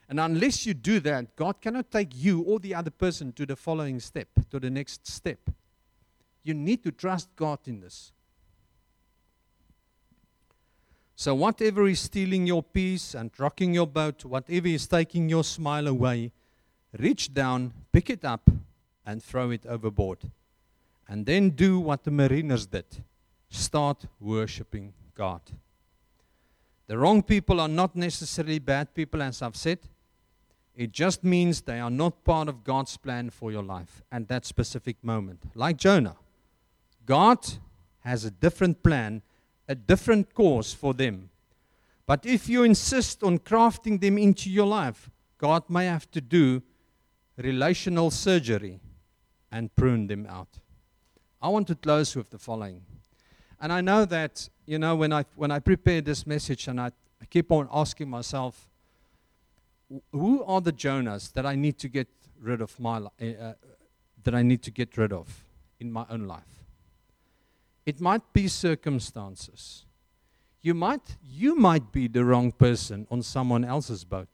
And 0.08 0.18
unless 0.18 0.66
you 0.66 0.74
do 0.74 1.02
that, 1.02 1.36
God 1.36 1.60
cannot 1.60 1.92
take 1.92 2.12
you 2.16 2.42
or 2.44 2.60
the 2.60 2.74
other 2.74 2.90
person 2.90 3.34
to 3.34 3.46
the 3.46 3.58
following 3.58 4.00
step, 4.00 4.30
to 4.50 4.62
the 4.62 4.70
next 4.70 5.06
step. 5.06 5.40
You 6.44 6.54
need 6.54 6.84
to 6.84 6.92
trust 6.92 7.30
God 7.36 7.60
in 7.66 7.82
this. 7.82 8.12
So, 11.16 11.36
whatever 11.36 11.88
is 11.88 12.00
stealing 12.00 12.48
your 12.48 12.64
peace 12.64 13.14
and 13.14 13.30
rocking 13.38 13.74
your 13.74 13.86
boat, 13.86 14.26
whatever 14.26 14.68
is 14.68 14.88
taking 14.88 15.30
your 15.30 15.44
smile 15.44 15.88
away, 15.88 16.32
reach 16.98 17.34
down, 17.34 17.74
pick 17.92 18.10
it 18.10 18.26
up, 18.26 18.50
and 19.06 19.24
throw 19.24 19.52
it 19.52 19.66
overboard. 19.68 20.20
And 21.08 21.26
then 21.26 21.52
do 21.52 21.80
what 21.80 22.04
the 22.04 22.12
mariners 22.12 22.66
did 22.66 22.86
start 23.52 24.06
worshiping 24.20 24.94
God. 25.14 25.42
The 26.88 26.98
wrong 26.98 27.22
people 27.22 27.60
are 27.60 27.68
not 27.68 27.96
necessarily 27.96 28.60
bad 28.60 28.94
people, 28.94 29.22
as 29.22 29.42
I've 29.42 29.56
said. 29.56 29.80
It 30.76 30.92
just 30.92 31.24
means 31.24 31.62
they 31.62 31.80
are 31.80 31.90
not 31.90 32.24
part 32.24 32.48
of 32.48 32.64
God's 32.64 32.98
plan 32.98 33.30
for 33.30 33.52
your 33.52 33.64
life 33.64 34.02
at 34.12 34.28
that 34.30 34.46
specific 34.46 35.04
moment. 35.04 35.44
Like 35.54 35.78
Jonah, 35.78 36.16
God 37.06 37.40
has 38.02 38.26
a 38.26 38.32
different 38.32 38.84
plan 38.84 39.22
a 39.72 39.76
different 39.76 40.34
course 40.34 40.74
for 40.74 40.94
them. 40.94 41.30
But 42.06 42.26
if 42.26 42.50
you 42.50 42.64
insist 42.64 43.24
on 43.24 43.40
crafting 43.40 44.02
them 44.02 44.18
into 44.18 44.50
your 44.50 44.68
life, 44.68 45.10
God 45.38 45.64
may 45.70 45.86
have 45.86 46.12
to 46.12 46.20
do 46.20 46.62
relational 47.38 48.12
surgery 48.12 48.82
and 49.50 49.74
prune 49.76 50.08
them 50.08 50.28
out. 50.28 50.60
I 51.42 51.48
want 51.48 51.68
to 51.68 51.76
close 51.76 52.18
with 52.18 52.30
the 52.32 52.38
following. 52.38 52.82
And 53.62 53.72
I 53.72 53.80
know 53.80 54.04
that, 54.06 54.50
you 54.66 54.78
know, 54.78 54.96
when 54.98 55.14
I, 55.14 55.24
when 55.36 55.52
I 55.52 55.60
prepared 55.60 56.04
this 56.04 56.28
message 56.28 56.68
and 56.68 56.82
I, 56.82 56.92
I 57.22 57.26
keep 57.30 57.50
on 57.50 57.70
asking 57.72 58.10
myself, 58.10 58.68
who 60.12 60.44
are 60.44 60.60
the 60.60 60.74
Jonahs 60.74 61.32
that 61.32 61.46
I 61.46 61.56
need 61.56 61.78
to 61.80 61.88
get 61.88 62.10
rid 62.42 62.62
of 62.62 62.78
my 62.80 62.98
uh, 62.98 63.54
that 64.24 64.36
I 64.36 64.42
need 64.42 64.64
to 64.64 64.72
get 64.72 64.98
rid 64.98 65.14
of 65.14 65.44
in 65.80 65.92
my 65.92 66.06
own 66.10 66.28
life? 66.28 66.61
It 67.86 68.00
might 68.00 68.34
be 68.34 68.48
circumstances. 68.48 69.86
You 70.62 70.74
might, 70.74 71.18
you 71.24 71.56
might 71.56 71.92
be 71.92 72.08
the 72.08 72.24
wrong 72.24 72.52
person 72.52 73.08
on 73.10 73.24
someone 73.24 73.66
else's 73.66 74.04
boat. 74.04 74.30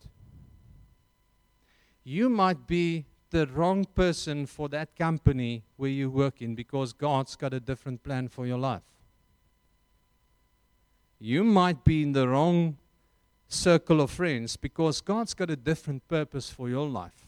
You 2.04 2.30
might 2.30 2.68
be 2.68 3.06
the 3.30 3.48
wrong 3.48 3.86
person 3.86 4.46
for 4.46 4.70
that 4.70 4.96
company 4.96 5.64
where 5.78 5.90
you 5.90 6.10
work 6.10 6.42
in 6.42 6.56
because 6.56 6.94
God's 6.94 7.36
got 7.36 7.54
a 7.54 7.60
different 7.60 8.04
plan 8.04 8.28
for 8.28 8.46
your 8.46 8.58
life. 8.58 8.84
You 11.20 11.44
might 11.44 11.84
be 11.84 12.04
in 12.04 12.12
the 12.12 12.28
wrong 12.28 12.78
circle 13.48 14.02
of 14.02 14.12
friends 14.12 14.58
because 14.58 15.02
God's 15.02 15.34
got 15.34 15.50
a 15.50 15.56
different 15.56 16.08
purpose 16.08 16.50
for 16.50 16.70
your 16.70 16.88
life. 16.88 17.26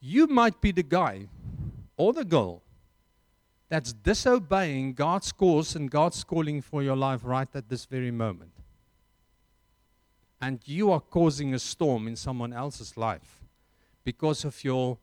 You 0.00 0.26
might 0.26 0.60
be 0.60 0.72
the 0.72 0.82
guy 0.82 1.28
or 1.96 2.12
the 2.12 2.24
girl 2.24 2.62
that's 3.72 3.94
disobeying 3.94 4.92
God's 4.92 5.32
course 5.32 5.74
and 5.76 5.90
God's 5.90 6.22
calling 6.24 6.60
for 6.60 6.82
your 6.82 6.94
life 6.94 7.20
right 7.24 7.48
at 7.54 7.70
this 7.70 7.86
very 7.86 8.10
moment. 8.10 8.52
And 10.42 10.60
you 10.66 10.92
are 10.92 11.00
causing 11.00 11.54
a 11.54 11.58
storm 11.58 12.06
in 12.06 12.14
someone 12.14 12.52
else's 12.52 12.98
life 12.98 13.40
because 14.04 14.44
of 14.44 14.62
your 14.62 14.98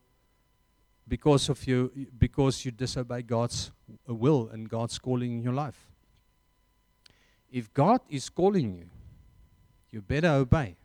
because 1.08 1.49
of 1.49 1.65
you 1.65 1.91
because 2.15 2.63
you 2.63 2.69
disobey 2.69 3.23
God's 3.23 3.71
will 4.05 4.51
and 4.53 4.69
God's 4.69 4.99
calling 4.99 5.32
in 5.32 5.41
your 5.41 5.53
life. 5.53 5.88
If 7.51 7.73
God 7.73 8.01
is 8.08 8.29
calling 8.29 8.75
you, 8.75 8.89
you 9.89 10.01
better 10.03 10.29
obey. 10.29 10.75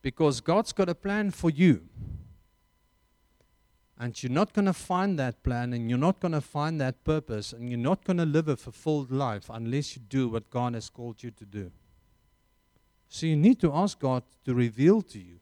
Because 0.00 0.40
God's 0.40 0.72
got 0.72 0.88
a 0.88 0.94
plan 0.94 1.30
for 1.30 1.50
you. 1.50 1.82
And 4.00 4.20
you're 4.22 4.32
not 4.32 4.54
going 4.54 4.64
to 4.64 4.72
find 4.72 5.18
that 5.18 5.42
plan 5.42 5.74
and 5.74 5.90
you're 5.90 5.98
not 5.98 6.20
going 6.20 6.32
to 6.32 6.40
find 6.40 6.80
that 6.80 7.04
purpose 7.04 7.52
and 7.52 7.68
you're 7.68 7.78
not 7.78 8.02
going 8.02 8.16
to 8.16 8.24
live 8.24 8.48
a 8.48 8.56
fulfilled 8.56 9.12
life 9.12 9.50
unless 9.52 9.94
you 9.94 10.00
do 10.08 10.26
what 10.30 10.48
God 10.48 10.72
has 10.72 10.88
called 10.88 11.22
you 11.22 11.30
to 11.32 11.44
do. 11.44 11.70
So 13.10 13.26
you 13.26 13.36
need 13.36 13.60
to 13.60 13.70
ask 13.74 13.98
God 13.98 14.22
to 14.46 14.54
reveal 14.54 15.02
to 15.02 15.18
you 15.18 15.38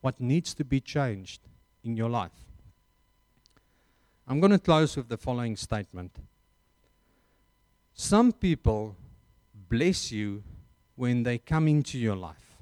what 0.00 0.20
needs 0.20 0.52
to 0.54 0.64
be 0.64 0.80
changed 0.80 1.42
in 1.84 1.96
your 1.96 2.10
life. 2.10 2.32
I'm 4.26 4.40
going 4.40 4.50
to 4.50 4.58
close 4.58 4.96
with 4.96 5.08
the 5.08 5.16
following 5.16 5.54
statement. 5.54 6.16
Some 7.94 8.32
people 8.32 8.96
bless 9.68 10.10
you 10.10 10.42
when 10.96 11.22
they 11.22 11.38
come 11.38 11.68
into 11.68 11.98
your 11.98 12.16
life, 12.16 12.56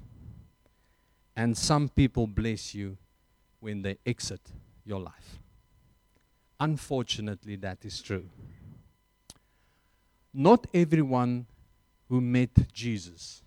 and 1.35 1.57
some 1.57 1.89
people 1.89 2.27
bless 2.27 2.75
you 2.75 2.97
when 3.59 3.81
they 3.81 3.97
exit 4.05 4.51
your 4.85 4.99
life. 4.99 5.39
Unfortunately, 6.59 7.55
that 7.57 7.83
is 7.83 8.01
true. 8.01 8.29
Not 10.33 10.67
everyone 10.73 11.47
who 12.07 12.21
met 12.21 12.71
Jesus 12.71 13.41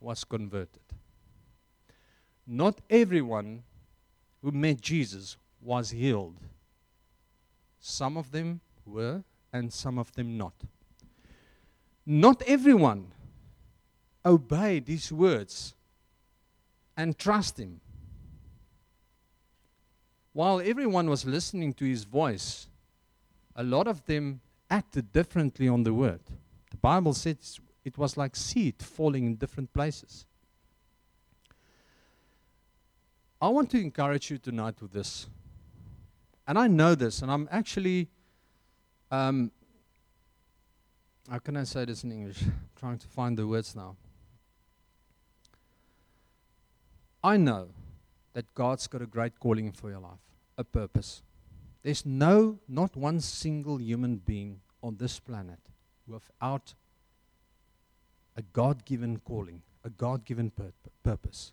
was 0.00 0.24
converted. 0.24 0.82
Not 2.46 2.80
everyone 2.90 3.62
who 4.42 4.50
met 4.50 4.80
Jesus 4.80 5.36
was 5.60 5.90
healed. 5.90 6.38
Some 7.78 8.16
of 8.16 8.32
them 8.32 8.60
were, 8.84 9.22
and 9.52 9.72
some 9.72 9.98
of 9.98 10.12
them 10.12 10.36
not. 10.36 10.54
Not 12.04 12.42
everyone 12.46 13.12
obeyed 14.24 14.88
his 14.88 15.12
words 15.12 15.74
and 16.96 17.16
trust 17.16 17.58
him 17.58 17.80
while 20.32 20.60
everyone 20.60 21.10
was 21.10 21.24
listening 21.24 21.74
to 21.74 21.84
his 21.84 22.04
voice, 22.04 22.66
a 23.54 23.62
lot 23.62 23.86
of 23.86 24.04
them 24.06 24.40
acted 24.70 25.12
differently 25.12 25.68
on 25.68 25.82
the 25.82 25.92
word. 25.92 26.20
The 26.70 26.78
Bible 26.78 27.12
says 27.12 27.60
it 27.84 27.98
was 27.98 28.16
like 28.16 28.34
seed 28.34 28.76
falling 28.82 29.26
in 29.26 29.34
different 29.36 29.72
places. 29.72 30.24
I 33.40 33.48
want 33.48 33.70
to 33.70 33.80
encourage 33.80 34.30
you 34.30 34.38
tonight 34.38 34.80
with 34.80 34.92
this. 34.92 35.26
And 36.46 36.58
I 36.58 36.66
know 36.66 36.94
this, 36.94 37.22
and 37.22 37.30
I'm 37.30 37.48
actually, 37.52 38.08
um, 39.10 39.52
how 41.30 41.38
can 41.38 41.56
I 41.56 41.64
say 41.64 41.84
this 41.84 42.04
in 42.04 42.12
English? 42.12 42.42
I'm 42.42 42.68
trying 42.76 42.98
to 42.98 43.06
find 43.06 43.36
the 43.36 43.46
words 43.46 43.76
now. 43.76 43.96
I 47.22 47.36
know 47.36 47.68
that 48.34 48.52
God's 48.54 48.86
got 48.86 49.02
a 49.02 49.06
great 49.06 49.38
calling 49.38 49.72
for 49.72 49.90
your 49.90 50.00
life, 50.00 50.20
a 50.56 50.64
purpose. 50.64 51.22
There's 51.82 52.06
no, 52.06 52.58
not 52.68 52.96
one 52.96 53.20
single 53.20 53.80
human 53.80 54.16
being 54.16 54.60
on 54.82 54.96
this 54.96 55.18
planet 55.18 55.58
without 56.06 56.74
a 58.36 58.42
God 58.42 58.84
given 58.84 59.18
calling, 59.18 59.62
a 59.84 59.90
God 59.90 60.24
given 60.24 60.50
pur- 60.50 60.72
purpose. 61.02 61.52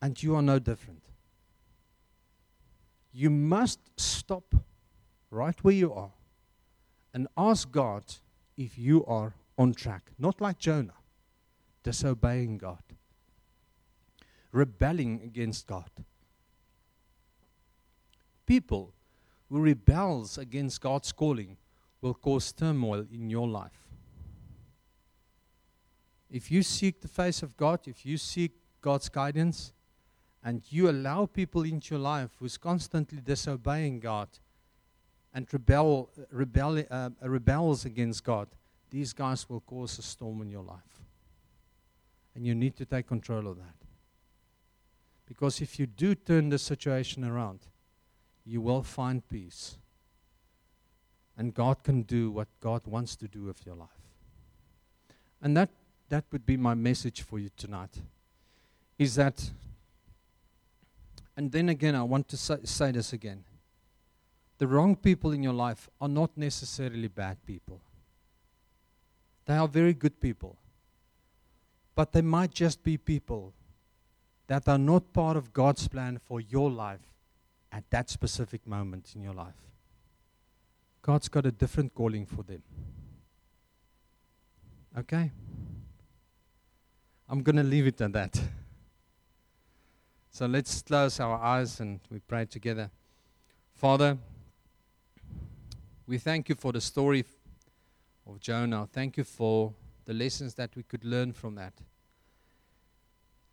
And 0.00 0.20
you 0.22 0.34
are 0.34 0.42
no 0.42 0.58
different. 0.58 1.02
You 3.12 3.30
must 3.30 3.78
stop 3.96 4.54
right 5.30 5.56
where 5.62 5.74
you 5.74 5.92
are 5.92 6.12
and 7.14 7.28
ask 7.36 7.70
God 7.70 8.04
if 8.56 8.78
you 8.78 9.04
are 9.06 9.34
on 9.56 9.74
track. 9.74 10.10
Not 10.18 10.40
like 10.40 10.58
Jonah, 10.58 10.94
disobeying 11.84 12.58
God 12.58 12.82
rebelling 14.52 15.22
against 15.24 15.66
God. 15.66 15.90
People 18.46 18.92
who 19.48 19.60
rebels 19.60 20.38
against 20.38 20.80
God's 20.80 21.12
calling 21.12 21.56
will 22.00 22.14
cause 22.14 22.52
turmoil 22.52 23.06
in 23.12 23.30
your 23.30 23.48
life. 23.48 23.82
If 26.30 26.50
you 26.50 26.62
seek 26.62 27.00
the 27.00 27.08
face 27.08 27.42
of 27.42 27.56
God, 27.56 27.80
if 27.86 28.06
you 28.06 28.16
seek 28.16 28.52
God's 28.80 29.08
guidance, 29.08 29.72
and 30.44 30.62
you 30.70 30.90
allow 30.90 31.26
people 31.26 31.62
into 31.62 31.94
your 31.94 32.00
life 32.00 32.30
who's 32.38 32.56
constantly 32.56 33.20
disobeying 33.20 34.00
God 34.00 34.28
and 35.32 35.46
rebel, 35.52 36.10
rebel, 36.30 36.82
uh, 36.90 37.10
rebels 37.22 37.84
against 37.84 38.24
God, 38.24 38.48
these 38.90 39.12
guys 39.12 39.48
will 39.48 39.60
cause 39.60 39.98
a 39.98 40.02
storm 40.02 40.42
in 40.42 40.50
your 40.50 40.64
life. 40.64 41.00
And 42.34 42.46
you 42.46 42.54
need 42.54 42.76
to 42.76 42.84
take 42.84 43.06
control 43.06 43.46
of 43.46 43.56
that. 43.58 43.81
Because 45.32 45.62
if 45.62 45.78
you 45.78 45.86
do 45.86 46.14
turn 46.14 46.50
the 46.50 46.58
situation 46.58 47.24
around, 47.24 47.60
you 48.44 48.60
will 48.60 48.82
find 48.82 49.26
peace. 49.30 49.78
And 51.38 51.54
God 51.54 51.82
can 51.82 52.02
do 52.02 52.30
what 52.30 52.48
God 52.60 52.82
wants 52.86 53.16
to 53.16 53.28
do 53.28 53.44
with 53.44 53.64
your 53.64 53.74
life. 53.74 53.88
And 55.40 55.56
that, 55.56 55.70
that 56.10 56.26
would 56.32 56.44
be 56.44 56.58
my 56.58 56.74
message 56.74 57.22
for 57.22 57.38
you 57.38 57.48
tonight. 57.56 57.96
Is 58.98 59.14
that, 59.14 59.50
and 61.34 61.50
then 61.50 61.70
again, 61.70 61.94
I 61.94 62.02
want 62.02 62.28
to 62.28 62.36
say, 62.36 62.58
say 62.64 62.92
this 62.92 63.14
again. 63.14 63.42
The 64.58 64.66
wrong 64.66 64.96
people 64.96 65.32
in 65.32 65.42
your 65.42 65.54
life 65.54 65.88
are 65.98 66.10
not 66.10 66.36
necessarily 66.36 67.08
bad 67.08 67.38
people. 67.46 67.80
They 69.46 69.54
are 69.54 69.66
very 69.66 69.94
good 69.94 70.20
people. 70.20 70.58
But 71.94 72.12
they 72.12 72.20
might 72.20 72.52
just 72.52 72.82
be 72.82 72.98
people 72.98 73.54
that 74.52 74.68
are 74.68 74.76
not 74.76 75.14
part 75.14 75.34
of 75.34 75.50
God's 75.54 75.88
plan 75.88 76.18
for 76.18 76.38
your 76.38 76.70
life 76.70 77.00
at 77.72 77.84
that 77.88 78.10
specific 78.10 78.66
moment 78.66 79.14
in 79.16 79.22
your 79.22 79.32
life. 79.32 79.56
God's 81.00 81.26
got 81.26 81.46
a 81.46 81.50
different 81.50 81.94
calling 81.94 82.26
for 82.26 82.42
them. 82.42 82.62
Okay? 84.98 85.30
I'm 87.30 87.42
going 87.42 87.56
to 87.56 87.62
leave 87.62 87.86
it 87.86 87.98
at 88.02 88.12
that. 88.12 88.42
So 90.30 90.44
let's 90.44 90.82
close 90.82 91.18
our 91.18 91.38
eyes 91.42 91.80
and 91.80 92.00
we 92.10 92.18
pray 92.18 92.44
together. 92.44 92.90
Father, 93.74 94.18
we 96.06 96.18
thank 96.18 96.50
you 96.50 96.56
for 96.56 96.72
the 96.72 96.80
story 96.82 97.24
of 98.26 98.38
Jonah. 98.38 98.86
Thank 98.92 99.16
you 99.16 99.24
for 99.24 99.72
the 100.04 100.12
lessons 100.12 100.52
that 100.56 100.76
we 100.76 100.82
could 100.82 101.06
learn 101.06 101.32
from 101.32 101.54
that. 101.54 101.72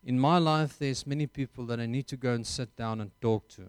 In 0.03 0.19
my 0.19 0.37
life, 0.37 0.77
there's 0.79 1.05
many 1.05 1.27
people 1.27 1.65
that 1.65 1.79
I 1.79 1.85
need 1.85 2.07
to 2.07 2.17
go 2.17 2.33
and 2.33 2.45
sit 2.45 2.75
down 2.75 3.01
and 3.01 3.11
talk 3.21 3.47
to. 3.49 3.63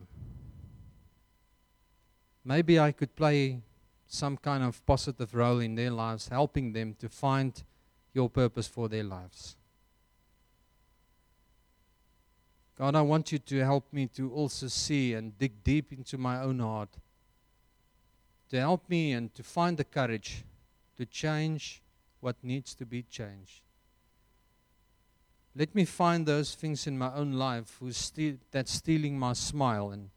Maybe 2.45 2.79
I 2.79 2.93
could 2.93 3.14
play 3.16 3.61
some 4.07 4.37
kind 4.37 4.64
of 4.64 4.85
positive 4.87 5.35
role 5.35 5.61
in 5.61 5.75
their 5.75 5.90
lives, 5.90 6.29
helping 6.29 6.73
them 6.73 6.95
to 6.99 7.09
find 7.09 7.62
your 8.12 8.29
purpose 8.29 8.66
for 8.66 8.88
their 8.88 9.05
lives. 9.05 9.57
God, 12.77 12.97
I 12.97 13.03
want 13.03 13.31
you 13.31 13.38
to 13.38 13.59
help 13.59 13.93
me 13.93 14.07
to 14.14 14.33
also 14.33 14.66
see 14.69 15.14
and 15.14 15.37
dig 15.38 15.62
deep 15.62 15.93
into 15.93 16.16
my 16.16 16.40
own 16.40 16.61
heart, 16.61 16.88
to 18.49 18.59
help 18.59 18.88
me 18.88 19.12
and 19.12 19.33
to 19.35 19.43
find 19.43 19.77
the 19.77 19.85
courage 19.85 20.45
to 20.97 21.05
change 21.05 21.83
what 22.21 22.37
needs 22.43 22.75
to 22.75 22.87
be 22.87 23.03
changed. 23.03 23.62
Let 25.57 25.75
me 25.75 25.85
find 25.85 26.27
those 26.27 26.55
things 26.55 26.87
in 26.87 26.97
my 26.97 27.13
own 27.13 27.33
life 27.33 27.81
that's 28.53 28.73
stealing 28.73 29.19
my 29.19 29.33
smile 29.33 29.91
and 29.91 30.11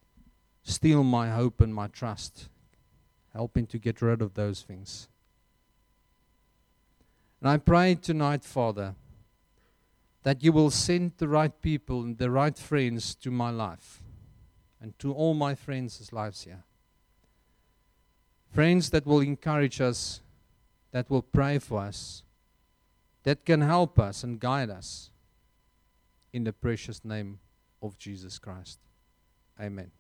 steal 0.64 1.04
my 1.04 1.32
hope 1.32 1.60
and 1.60 1.74
my 1.74 1.88
trust, 1.88 2.50
helping 3.34 3.66
to 3.68 3.80
get 3.80 4.02
rid 4.02 4.22
of 4.22 4.36
those 4.36 4.62
things. 4.62 5.08
And 7.42 7.50
I 7.50 7.58
pray 7.58 7.96
tonight, 7.96 8.44
Father, 8.44 8.96
that 10.22 10.44
you 10.44 10.54
will 10.54 10.70
send 10.70 11.14
the 11.18 11.28
right 11.28 11.62
people 11.62 12.02
and 12.04 12.18
the 12.18 12.32
right 12.32 12.58
friends 12.58 13.16
to 13.16 13.32
my 13.32 13.50
life 13.50 14.02
and 14.80 14.98
to 15.00 15.12
all 15.12 15.34
my 15.34 15.56
friends' 15.56 16.14
lives 16.14 16.44
here. 16.44 16.64
Friends 18.52 18.92
that 18.92 19.06
will 19.06 19.20
encourage 19.20 19.82
us, 19.82 20.22
that 20.92 21.10
will 21.10 21.24
pray 21.24 21.58
for 21.58 21.80
us, 21.80 22.24
that 23.24 23.46
can 23.46 23.62
help 23.62 23.98
us 24.00 24.24
and 24.24 24.40
guide 24.40 24.70
us 24.70 25.10
in 26.34 26.44
the 26.44 26.52
precious 26.52 27.06
name 27.06 27.40
of 27.82 27.98
Jesus 27.98 28.40
Christ. 28.40 28.80
Amen. 29.60 29.92